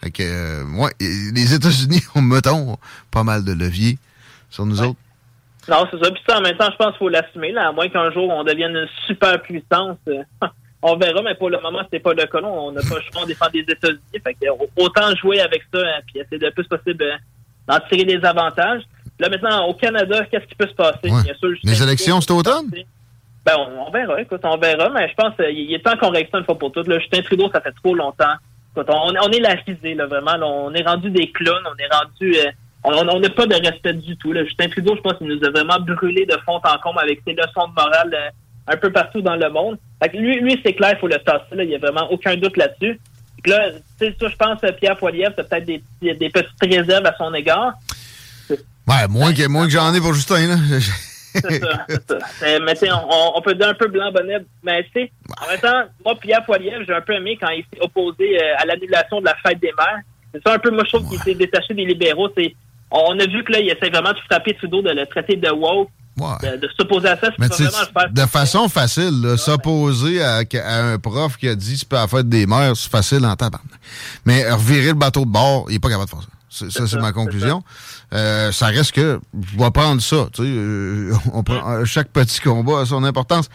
Fait 0.04 0.12
que, 0.12 0.24
euh, 0.24 0.90
les 1.00 1.54
États-Unis 1.54 2.04
ont, 2.16 2.22
mettons, 2.22 2.78
pas 3.10 3.24
mal 3.24 3.46
de 3.46 3.54
leviers 3.54 3.98
sur 4.50 4.66
nous 4.66 4.82
autres. 4.82 5.00
Non, 5.70 5.88
c'est 5.90 6.04
ça. 6.04 6.12
Puis 6.12 6.22
ça, 6.28 6.38
en 6.38 6.42
même 6.42 6.58
temps, 6.58 6.70
je 6.72 6.76
pense 6.76 6.90
qu'il 6.90 7.00
faut 7.00 7.10
l'assumer, 7.10 7.52
là, 7.52 7.70
à 7.70 7.72
moins 7.72 7.88
qu'un 7.88 8.12
jour 8.12 8.30
on 8.30 8.44
devienne 8.44 8.76
une 8.76 8.90
super 9.08 9.42
puissance. 9.42 9.98
On 10.88 10.98
verra, 10.98 11.20
mais 11.24 11.34
pour 11.34 11.50
le 11.50 11.60
moment, 11.60 11.82
c'est 11.92 12.00
pas 12.00 12.14
le 12.14 12.28
cas. 12.28 12.40
On 12.44 12.72
n'a 12.72 12.82
pas 12.82 12.96
le 12.96 13.02
choix, 13.12 13.24
de 13.24 13.30
défendre 13.30 13.54
des 13.54 13.62
États-Unis. 13.62 14.22
Fait 14.24 14.38
autant 14.78 15.16
jouer 15.16 15.42
avec 15.42 15.64
ça, 15.74 15.80
hein, 15.80 16.02
puis 16.06 16.20
essayer 16.20 16.38
le 16.38 16.52
plus 16.52 16.68
possible 16.68 17.04
euh, 17.04 17.16
d'en 17.68 17.80
tirer 17.90 18.04
des 18.04 18.24
avantages. 18.24 18.84
Là, 19.18 19.30
maintenant, 19.30 19.66
au 19.66 19.74
Canada, 19.74 20.24
qu'est-ce 20.30 20.46
qui 20.46 20.54
peut 20.54 20.68
se 20.68 20.76
passer? 20.76 21.10
Bien 21.10 21.34
sûr, 21.40 21.50
les 21.64 21.82
élections, 21.82 22.22
c'est 22.22 22.32
automne? 22.32 22.70
Ben, 23.44 23.56
on, 23.58 23.90
verra, 23.90 24.22
écoute, 24.22 24.42
on 24.44 24.58
verra, 24.58 24.90
mais 24.92 25.10
je 25.10 25.16
pense 25.16 25.36
qu'il 25.36 25.46
euh, 25.46 25.76
est 25.76 25.84
temps 25.84 25.98
qu'on 25.98 26.12
règle 26.12 26.30
ça 26.32 26.38
une 26.38 26.46
fois 26.46 26.58
pour 26.60 26.72
toutes. 26.72 26.88
Là. 26.88 27.00
Justin 27.00 27.24
Trudeau, 27.24 27.50
ça 27.52 27.62
fait 27.62 27.74
trop 27.84 27.96
longtemps. 27.96 28.36
Écoute, 28.76 28.88
on, 28.90 29.10
on 29.10 29.32
est 29.32 29.40
la 29.40 29.56
risée, 29.66 29.96
là, 29.96 30.06
vraiment. 30.06 30.34
on 30.44 30.72
est 30.76 30.86
rendu 30.86 31.10
des 31.10 31.32
clowns, 31.32 31.64
on 31.66 31.78
est 31.82 31.96
rendu... 31.96 32.38
Euh, 32.38 32.52
on 32.84 33.20
n'a 33.20 33.30
pas 33.32 33.48
de 33.48 33.56
respect 33.56 33.94
du 33.94 34.16
tout. 34.18 34.32
Là. 34.32 34.44
Justin 34.44 34.70
Trudeau, 34.70 34.96
je 34.96 35.02
pense 35.02 35.18
qu'il 35.18 35.26
nous 35.26 35.44
a 35.44 35.50
vraiment 35.50 35.80
brûlé 35.80 36.28
de 36.28 36.38
fond 36.46 36.58
en 36.64 36.78
comble 36.78 37.00
avec 37.00 37.22
ses 37.26 37.34
leçons 37.34 37.68
de 37.70 37.74
morale 37.74 38.32
un 38.68 38.78
peu 38.78 38.92
partout 38.92 39.22
dans 39.22 39.36
le 39.36 39.50
monde. 39.50 39.80
Lui, 40.14 40.40
lui 40.40 40.62
c'est 40.64 40.74
clair, 40.74 40.94
il 40.96 41.00
faut 41.00 41.08
le 41.08 41.18
tasser. 41.20 41.46
Il 41.54 41.68
n'y 41.68 41.76
a 41.76 41.80
vraiment 41.80 42.12
aucun 42.12 42.36
doute 42.36 42.58
là-dessus. 42.58 43.00
Là, 43.46 43.72
tu 44.00 44.08
sais, 44.08 44.16
je 44.20 44.36
pense 44.36 44.60
que 44.60 44.72
Pierre 44.72 44.98
Poilievre, 44.98 45.34
c'est 45.38 45.48
peut-être 45.48 45.66
des, 45.66 45.82
des, 46.02 46.30
petites 46.30 46.50
réserves 46.62 47.06
à 47.06 47.16
son 47.16 47.34
égard. 47.34 47.74
Ouais, 48.88 49.08
moins 49.08 49.34
que, 49.34 49.48
moins 49.48 49.66
que 49.66 49.72
j'en 49.72 49.94
ai 49.94 50.00
pour 50.00 50.14
Justin, 50.14 50.48
là. 50.48 50.56
c'est 51.34 51.60
ça, 51.60 51.86
ça. 52.08 52.60
Mais 52.60 52.76
tu 52.76 52.88
on, 52.92 53.38
on, 53.38 53.42
peut 53.42 53.54
dire 53.54 53.68
un 53.68 53.74
peu 53.74 53.88
blanc-bonnet. 53.88 54.38
Mais 54.64 54.84
tu 54.86 54.92
sais, 54.94 55.12
en 55.44 55.50
même 55.50 55.60
temps, 55.60 55.84
moi, 56.04 56.16
Pierre 56.20 56.44
Poilievre, 56.44 56.84
j'ai 56.88 56.94
un 56.94 57.02
peu 57.02 57.14
aimé 57.14 57.38
quand 57.40 57.50
il 57.50 57.64
s'est 57.64 57.82
opposé 57.82 58.42
euh, 58.42 58.56
à 58.58 58.66
l'annulation 58.66 59.20
de 59.20 59.26
la 59.26 59.36
fête 59.46 59.60
des 59.60 59.74
mères. 59.78 60.02
C'est 60.34 60.42
ça 60.44 60.54
un 60.54 60.60
peu, 60.60 60.72
moi, 60.72 60.84
je 60.92 60.98
qu'il 60.98 61.20
s'est 61.20 61.36
détaché 61.36 61.74
des 61.74 61.86
libéraux. 61.86 62.30
C'est, 62.36 62.56
on 62.92 63.20
a 63.20 63.26
vu 63.26 63.44
que 63.44 63.52
là, 63.52 63.60
il 63.60 63.70
essaie 63.70 63.90
vraiment 63.90 64.14
de 64.14 64.20
frapper 64.30 64.54
Trudeau 64.56 64.82
de 64.82 64.92
le 64.92 65.06
traiter 65.06 65.36
de 65.36 65.50
woke 65.50 65.90
de, 66.18 66.58
de 66.58 66.70
s'opposer 66.80 67.10
à 67.10 67.18
ça, 67.20 67.28
c'est 67.52 67.64
vraiment 67.64 67.78
faire. 68.00 68.12
de 68.12 68.22
façon 68.26 68.70
facile, 68.70 69.36
s'opposer 69.38 70.24
à, 70.24 70.38
à 70.66 70.82
un 70.84 70.98
prof 70.98 71.38
qui 71.38 71.48
a 71.50 71.56
dit 71.56 71.78
c'est 71.78 71.88
pas 71.90 72.02
la 72.02 72.08
fête 72.08 72.30
des 72.30 72.46
mères, 72.48 72.76
c'est 72.76 72.90
facile 72.90 73.26
en 73.26 73.36
tabarnak. 73.36 73.70
Mais 74.26 74.50
revirer 74.52 74.88
le 74.88 74.94
bateau 74.94 75.26
de 75.26 75.30
bord, 75.32 75.66
il 75.70 75.76
est 75.76 75.80
pas 75.80 75.90
capable 75.90 76.06
de 76.06 76.10
faire 76.12 76.22
ça. 76.22 76.28
Ça, 76.50 76.66
c'est 76.70 76.88
ça, 76.88 77.00
ma 77.00 77.12
conclusion. 77.12 77.64
Euh, 78.14 78.52
ça 78.54 78.68
reste 78.68 78.94
que 78.94 79.20
je 79.52 79.58
vais 79.62 79.72
prendre 79.72 80.02
ça. 80.02 80.28
Tu 80.32 80.44
sais, 80.44 80.48
euh, 80.50 81.14
on 81.34 81.44
prend, 81.44 81.70
euh, 81.70 81.84
chaque 81.86 82.08
petit 82.10 82.40
combat 82.40 82.80
a 82.82 82.86
son 82.86 83.04
importance. 83.04 83.50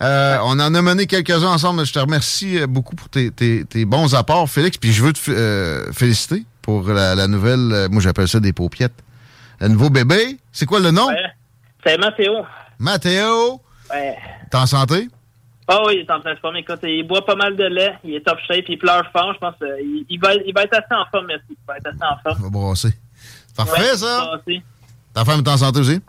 Euh, 0.00 0.38
On 0.44 0.52
en 0.58 0.74
a 0.74 0.80
mené 0.80 1.06
quelques-uns 1.06 1.48
ensemble. 1.48 1.84
Je 1.84 1.92
te 1.92 1.98
remercie 1.98 2.58
euh, 2.60 2.66
beaucoup 2.66 2.96
pour 2.96 3.10
tes, 3.10 3.30
tes- 3.32 3.64
tes 3.66 3.84
bons 3.84 4.14
apports, 4.14 4.48
Félix. 4.48 4.78
Puis 4.78 4.92
je 4.94 5.02
veux 5.04 5.12
te 5.12 5.20
euh, 5.30 5.92
féliciter 5.92 6.44
pour 6.62 6.88
la, 6.88 7.14
la 7.14 7.26
nouvelle, 7.28 7.70
euh, 7.72 7.88
moi 7.90 8.00
j'appelle 8.00 8.28
ça 8.28 8.40
des 8.40 8.54
paupiettes. 8.54 8.94
Le 9.60 9.68
nouveau 9.68 9.90
bébé, 9.90 10.38
c'est 10.52 10.64
quoi 10.66 10.80
le 10.80 10.90
nom? 10.92 11.08
Ouais. 11.08 11.16
C'est 11.84 11.98
Mathéo. 11.98 12.44
Mathéo, 12.78 13.60
Ouais. 13.92 14.16
t'es 14.50 14.56
en 14.56 14.66
santé? 14.66 15.08
Ah 15.70 15.82
oui, 15.86 15.94
il 15.96 16.00
est 16.00 16.10
en 16.10 16.20
train 16.20 16.30
de 16.30 16.36
se 16.36 16.40
former. 16.40 16.60
Écoute, 16.60 16.80
il 16.82 17.06
boit 17.06 17.24
pas 17.24 17.34
mal 17.34 17.54
de 17.56 17.64
lait, 17.64 17.94
il 18.04 18.14
est 18.14 18.20
top 18.26 18.38
shape, 18.46 18.64
il 18.68 18.78
pleure 18.78 19.04
fort. 19.12 19.32
Je 19.34 19.38
pense 19.38 19.54
qu'il 19.56 20.04
il 20.08 20.18
va, 20.20 20.34
il 20.34 20.52
va 20.54 20.62
être 20.62 20.74
assez 20.74 20.94
en 20.94 21.04
forme, 21.10 21.26
merci. 21.26 21.44
Il 21.50 21.56
va 21.66 21.76
être 21.76 21.86
assez 21.88 22.04
en 22.04 22.16
forme. 22.22 22.38
On 22.40 22.50
va 22.50 22.66
brasser. 22.68 22.92
Parfait, 23.56 23.80
Ouais, 23.90 23.96
ça? 23.96 24.30
aussi. 24.34 24.62
Ta 25.14 25.24
femme 25.24 25.40
est 25.40 25.48
en 25.48 25.56
santé 25.56 25.80
aussi? 25.80 26.00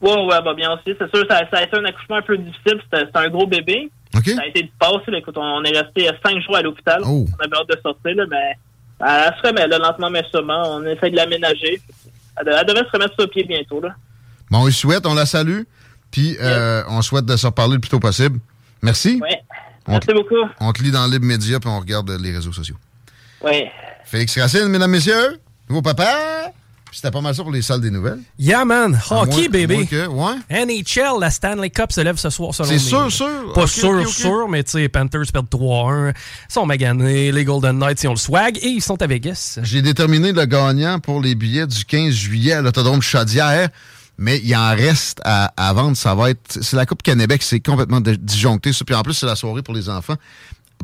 Ouais, 0.00 0.24
ouais, 0.26 0.42
bah 0.42 0.54
bien 0.54 0.72
aussi. 0.72 0.94
C'est 0.98 1.14
sûr, 1.14 1.24
ça, 1.28 1.40
ça 1.50 1.58
a 1.58 1.62
été 1.62 1.76
un 1.76 1.84
accouchement 1.84 2.16
un 2.16 2.22
peu 2.22 2.36
difficile. 2.38 2.80
C'était 2.92 3.06
un 3.14 3.28
gros 3.28 3.46
bébé. 3.46 3.90
OK? 4.14 4.28
Ça 4.28 4.42
a 4.42 4.46
été 4.46 4.62
du 4.64 4.72
passé. 4.78 5.10
Là. 5.10 5.18
Écoute, 5.18 5.36
on 5.38 5.62
est 5.64 5.76
resté 5.78 6.08
euh, 6.08 6.12
cinq 6.24 6.40
jours 6.42 6.56
à 6.56 6.62
l'hôpital. 6.62 7.00
Oh. 7.04 7.24
On 7.38 7.44
avait 7.44 7.56
hâte 7.56 7.68
de 7.68 7.80
sortir, 7.82 8.14
là, 8.16 8.24
mais 8.28 9.06
euh, 9.06 9.28
elle 9.28 9.34
se 9.40 9.46
remet 9.48 9.66
là, 9.66 9.78
lentement 9.78 10.10
mais 10.10 10.22
sûrement. 10.30 10.62
On 10.66 10.84
essaie 10.84 11.10
de 11.10 11.16
l'aménager. 11.16 11.80
Elle, 12.36 12.46
de- 12.46 12.50
elle 12.52 12.66
devrait 12.66 12.84
se 12.84 12.90
remettre 12.92 13.14
sur 13.18 13.28
pied 13.30 13.44
bientôt. 13.44 13.80
Là. 13.80 13.94
Bon, 14.52 14.60
on 14.60 14.66
lui 14.66 14.72
souhaite, 14.72 15.06
on 15.06 15.14
la 15.14 15.24
salue. 15.26 15.62
Puis 16.10 16.36
euh, 16.40 16.82
on 16.88 17.00
souhaite 17.00 17.24
de 17.24 17.36
se 17.38 17.46
reparler 17.46 17.74
le 17.74 17.80
plus 17.80 17.88
tôt 17.88 17.98
possible. 17.98 18.38
Merci. 18.82 19.18
Ouais. 19.22 19.40
On 19.88 19.92
Merci 19.92 20.08
te- 20.08 20.12
beaucoup. 20.12 20.34
On 20.60 20.72
te 20.72 20.82
lit 20.82 20.90
dans 20.90 21.06
Libre 21.06 21.24
Média 21.24 21.58
puis 21.58 21.70
on 21.70 21.80
regarde 21.80 22.10
les 22.20 22.32
réseaux 22.32 22.52
sociaux. 22.52 22.76
Ouais. 23.42 23.70
Félix 24.04 24.38
Racine, 24.38 24.68
mesdames, 24.68 24.90
messieurs, 24.90 25.40
nouveau 25.70 25.80
papa. 25.80 26.52
Puis 26.84 26.98
C'était 26.98 27.10
pas 27.10 27.22
mal 27.22 27.34
ça 27.34 27.42
pour 27.42 27.50
les 27.52 27.62
salles 27.62 27.80
des 27.80 27.90
nouvelles. 27.90 28.18
Yeah, 28.38 28.66
man. 28.66 29.00
Hockey, 29.10 29.48
que- 29.48 30.06
ouais. 30.08 30.34
NHL, 30.50 31.18
la 31.18 31.30
Stanley 31.30 31.70
Cup 31.70 31.90
se 31.90 32.02
lève 32.02 32.16
ce 32.18 32.28
soir, 32.28 32.54
selon 32.54 32.68
C'est 32.68 32.78
sûr, 32.78 33.10
sûr. 33.10 33.52
Pas 33.54 33.66
sûr, 33.66 34.06
sûr, 34.06 34.46
mais 34.50 34.62
tu 34.62 34.72
sais, 34.72 34.88
Panthers 34.90 35.32
perdent 35.32 35.48
3-1. 35.48 36.10
Ils 36.10 36.52
sont 36.52 36.66
maganés. 36.66 37.32
Les 37.32 37.44
Golden 37.46 37.78
Knights, 37.78 38.02
ils 38.02 38.08
ont 38.08 38.12
le 38.12 38.16
swag 38.18 38.58
et 38.58 38.68
ils 38.68 38.82
sont 38.82 39.00
à 39.00 39.06
Vegas. 39.06 39.60
J'ai 39.62 39.80
déterminé 39.80 40.32
le 40.32 40.44
gagnant 40.44 40.98
pour 41.00 41.22
les 41.22 41.34
billets 41.34 41.66
du 41.66 41.82
15 41.86 42.12
juillet 42.12 42.52
à 42.52 42.60
l'Autodrome 42.60 43.00
Chaudière, 43.00 43.70
mais 44.22 44.40
il 44.44 44.54
en 44.56 44.70
reste 44.70 45.20
à, 45.24 45.52
à 45.56 45.72
vendre. 45.72 45.96
Ça 45.96 46.14
va 46.14 46.30
être. 46.30 46.58
C'est 46.62 46.76
la 46.76 46.86
Coupe 46.86 47.02
Kennebec, 47.02 47.42
c'est 47.42 47.60
complètement 47.60 48.00
di- 48.00 48.16
disjoncté. 48.18 48.72
ça. 48.72 48.84
Puis 48.84 48.94
en 48.94 49.02
plus, 49.02 49.14
c'est 49.14 49.26
la 49.26 49.36
soirée 49.36 49.62
pour 49.62 49.74
les 49.74 49.88
enfants. 49.88 50.16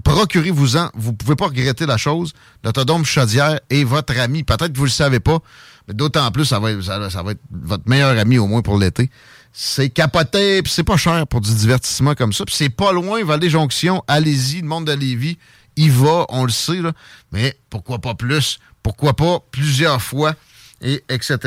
Procurez-vous-en. 0.04 0.90
Vous 0.94 1.12
pouvez 1.12 1.34
pas 1.36 1.46
regretter 1.46 1.86
la 1.86 1.96
chose. 1.96 2.32
L'Autodrome 2.64 3.04
Chaudière 3.04 3.58
est 3.70 3.84
votre 3.84 4.16
ami. 4.18 4.44
Peut-être 4.44 4.72
que 4.72 4.78
vous 4.78 4.84
le 4.84 4.90
savez 4.90 5.20
pas, 5.20 5.38
mais 5.86 5.94
d'autant 5.94 6.30
plus, 6.30 6.44
ça 6.44 6.58
va, 6.60 6.70
être, 6.72 6.82
ça, 6.82 7.22
va 7.22 7.32
être 7.32 7.40
votre 7.50 7.88
meilleur 7.88 8.16
ami 8.18 8.38
au 8.38 8.46
moins 8.46 8.62
pour 8.62 8.78
l'été. 8.78 9.10
C'est 9.52 9.88
capoté, 9.88 10.62
puis 10.62 10.72
c'est 10.72 10.84
pas 10.84 10.96
cher 10.96 11.26
pour 11.26 11.40
du 11.40 11.52
divertissement 11.52 12.14
comme 12.14 12.32
ça. 12.32 12.44
Puis 12.44 12.54
c'est 12.56 12.68
pas 12.68 12.92
loin, 12.92 13.24
Vallée-Jonction. 13.24 14.04
Allez-y, 14.06 14.60
le 14.60 14.68
monde 14.68 14.86
de 14.86 14.92
Lévis, 14.92 15.38
il 15.76 15.90
va, 15.90 16.26
on 16.28 16.44
le 16.44 16.50
sait, 16.52 16.80
là. 16.80 16.92
Mais 17.32 17.58
pourquoi 17.70 17.98
pas 17.98 18.14
plus? 18.14 18.58
Pourquoi 18.82 19.14
pas 19.14 19.40
plusieurs 19.50 20.00
fois? 20.02 20.34
Et 20.80 21.02
etc. 21.08 21.38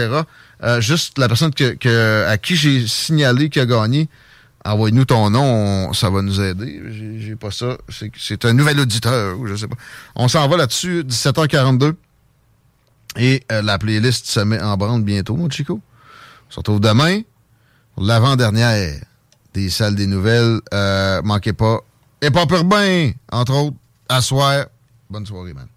Euh, 0.64 0.80
juste 0.82 1.18
la 1.18 1.28
personne 1.28 1.52
à 2.28 2.38
qui 2.38 2.56
j'ai 2.56 2.88
signalé 2.88 3.50
qui 3.50 3.60
a 3.60 3.66
gagné, 3.66 4.10
envoie-nous 4.64 5.06
ton 5.06 5.30
nom, 5.30 5.92
ça 5.94 6.10
va 6.10 6.22
nous 6.22 6.40
aider. 6.40 6.82
J'ai 7.20 7.36
pas 7.36 7.52
ça. 7.52 7.78
C'est 7.90 8.12
c'est 8.18 8.46
un 8.46 8.54
nouvel 8.54 8.80
auditeur, 8.80 9.40
ou 9.40 9.48
je 9.48 9.56
sais 9.56 9.68
pas. 9.68 9.78
On 10.16 10.28
s'en 10.28 10.48
va 10.48 10.58
là-dessus, 10.58 11.04
17h42. 11.04 11.94
Et 13.18 13.44
euh, 13.52 13.62
la 13.62 13.78
playlist 13.78 14.28
se 14.28 14.40
met 14.40 14.62
en 14.62 14.78
branle 14.78 15.04
bientôt, 15.04 15.36
mon 15.36 15.50
Chico. 15.50 15.82
On 16.48 16.52
se 16.52 16.58
retrouve 16.58 16.80
demain 16.80 17.22
pour 17.94 18.04
l'avant-dernière 18.04 19.02
des 19.54 19.70
salles 19.70 19.96
des 19.96 20.08
nouvelles. 20.08 20.60
Euh, 20.74 21.22
manquez 21.24 21.54
pas. 21.54 21.80
Et 22.22 22.30
pas 22.30 22.46
urbain, 22.50 23.12
entre 23.32 23.54
autres, 23.54 23.78
à 24.08 24.22
soir. 24.22 24.66
Bonne 25.10 25.26
soirée, 25.26 25.54
man. 25.54 25.68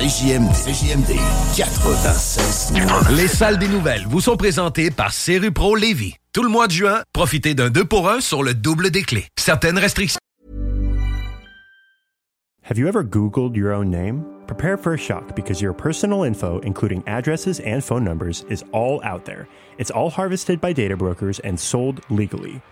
CJMD, 0.00 0.48
CJMD 0.54 1.20
96. 1.54 2.72
Les 3.10 3.28
salles 3.28 3.58
des 3.58 3.68
nouvelles 3.68 4.06
vous 4.08 4.22
sont 4.22 4.38
présentées 4.38 4.90
par 4.90 5.12
Pro 5.54 5.76
Lévis. 5.76 6.14
Tout 6.32 6.42
le 6.42 6.48
mois 6.48 6.68
de 6.68 6.72
juin, 6.72 7.02
profitez 7.12 7.52
d'un 7.52 7.68
2 7.68 7.84
pour 7.84 8.08
1 8.08 8.22
sur 8.22 8.42
le 8.42 8.54
double 8.54 8.90
des 8.90 9.02
clés. 9.02 9.26
Certaines 9.38 9.78
restrictions. 9.78 10.18
Have 12.62 12.78
you 12.78 12.88
ever 12.88 13.04
Googled 13.04 13.54
your 13.54 13.74
own 13.74 13.90
name? 13.90 14.24
Prepare 14.46 14.78
for 14.78 14.94
a 14.94 14.98
shock 14.98 15.36
because 15.36 15.60
your 15.60 15.74
personal 15.74 16.24
info, 16.24 16.60
including 16.60 17.02
addresses 17.06 17.60
and 17.60 17.82
phone 17.82 18.02
numbers, 18.02 18.46
is 18.48 18.64
all 18.72 19.02
out 19.04 19.26
there. 19.26 19.48
It's 19.76 19.90
all 19.90 20.08
harvested 20.08 20.62
by 20.62 20.72
data 20.72 20.96
brokers 20.96 21.40
and 21.40 21.60
sold 21.60 22.00
legally. 22.08 22.62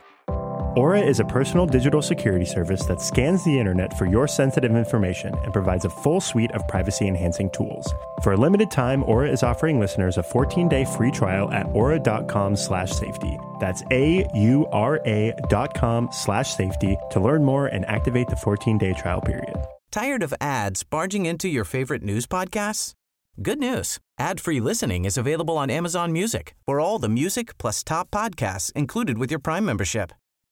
Aura 0.79 1.01
is 1.01 1.19
a 1.19 1.25
personal 1.25 1.67
digital 1.67 2.01
security 2.01 2.45
service 2.45 2.85
that 2.87 3.01
scans 3.01 3.45
the 3.45 3.59
internet 3.59 3.99
for 3.99 4.07
your 4.07 4.29
sensitive 4.29 4.77
information 4.77 5.35
and 5.43 5.53
provides 5.53 5.85
a 5.85 5.91
full 5.91 6.21
suite 6.21 6.53
of 6.53 6.69
privacy 6.69 7.09
enhancing 7.09 7.51
tools. 7.51 7.93
For 8.23 8.35
a 8.35 8.37
limited 8.37 8.71
time, 8.71 9.03
Aura 9.03 9.29
is 9.29 9.43
offering 9.43 9.81
listeners 9.81 10.19
a 10.19 10.23
14-day 10.23 10.85
free 10.85 11.11
trial 11.11 11.51
at 11.51 11.67
aura.com 11.73 12.55
slash 12.55 12.93
safety. 12.93 13.37
That's 13.59 13.83
A-U-R-A 13.91 15.33
dot 15.49 15.75
com 15.75 16.11
slash 16.13 16.55
safety 16.55 16.97
to 17.11 17.19
learn 17.19 17.45
more 17.45 17.67
and 17.67 17.85
activate 17.87 18.29
the 18.29 18.37
14-day 18.37 18.93
trial 18.93 19.21
period. 19.21 19.57
Tired 19.91 20.23
of 20.23 20.33
ads 20.41 20.85
barging 20.85 21.27
into 21.27 21.49
your 21.49 21.65
favorite 21.65 22.05
news 22.05 22.29
podcasts? 22.29 22.93
Good 23.43 23.59
news. 23.59 23.99
Ad-free 24.21 24.61
listening 24.61 25.07
is 25.07 25.19
available 25.19 25.59
on 25.59 25.71
Amazon 25.71 26.13
Music 26.13 26.55
for 26.65 26.79
all 26.79 27.01
the 27.01 27.09
music 27.09 27.59
plus 27.59 27.83
top 27.83 28.13
podcasts 28.13 28.71
included 28.77 29.19
with 29.19 29.33
your 29.33 29.41
Prime 29.41 29.65
membership. 29.65 30.13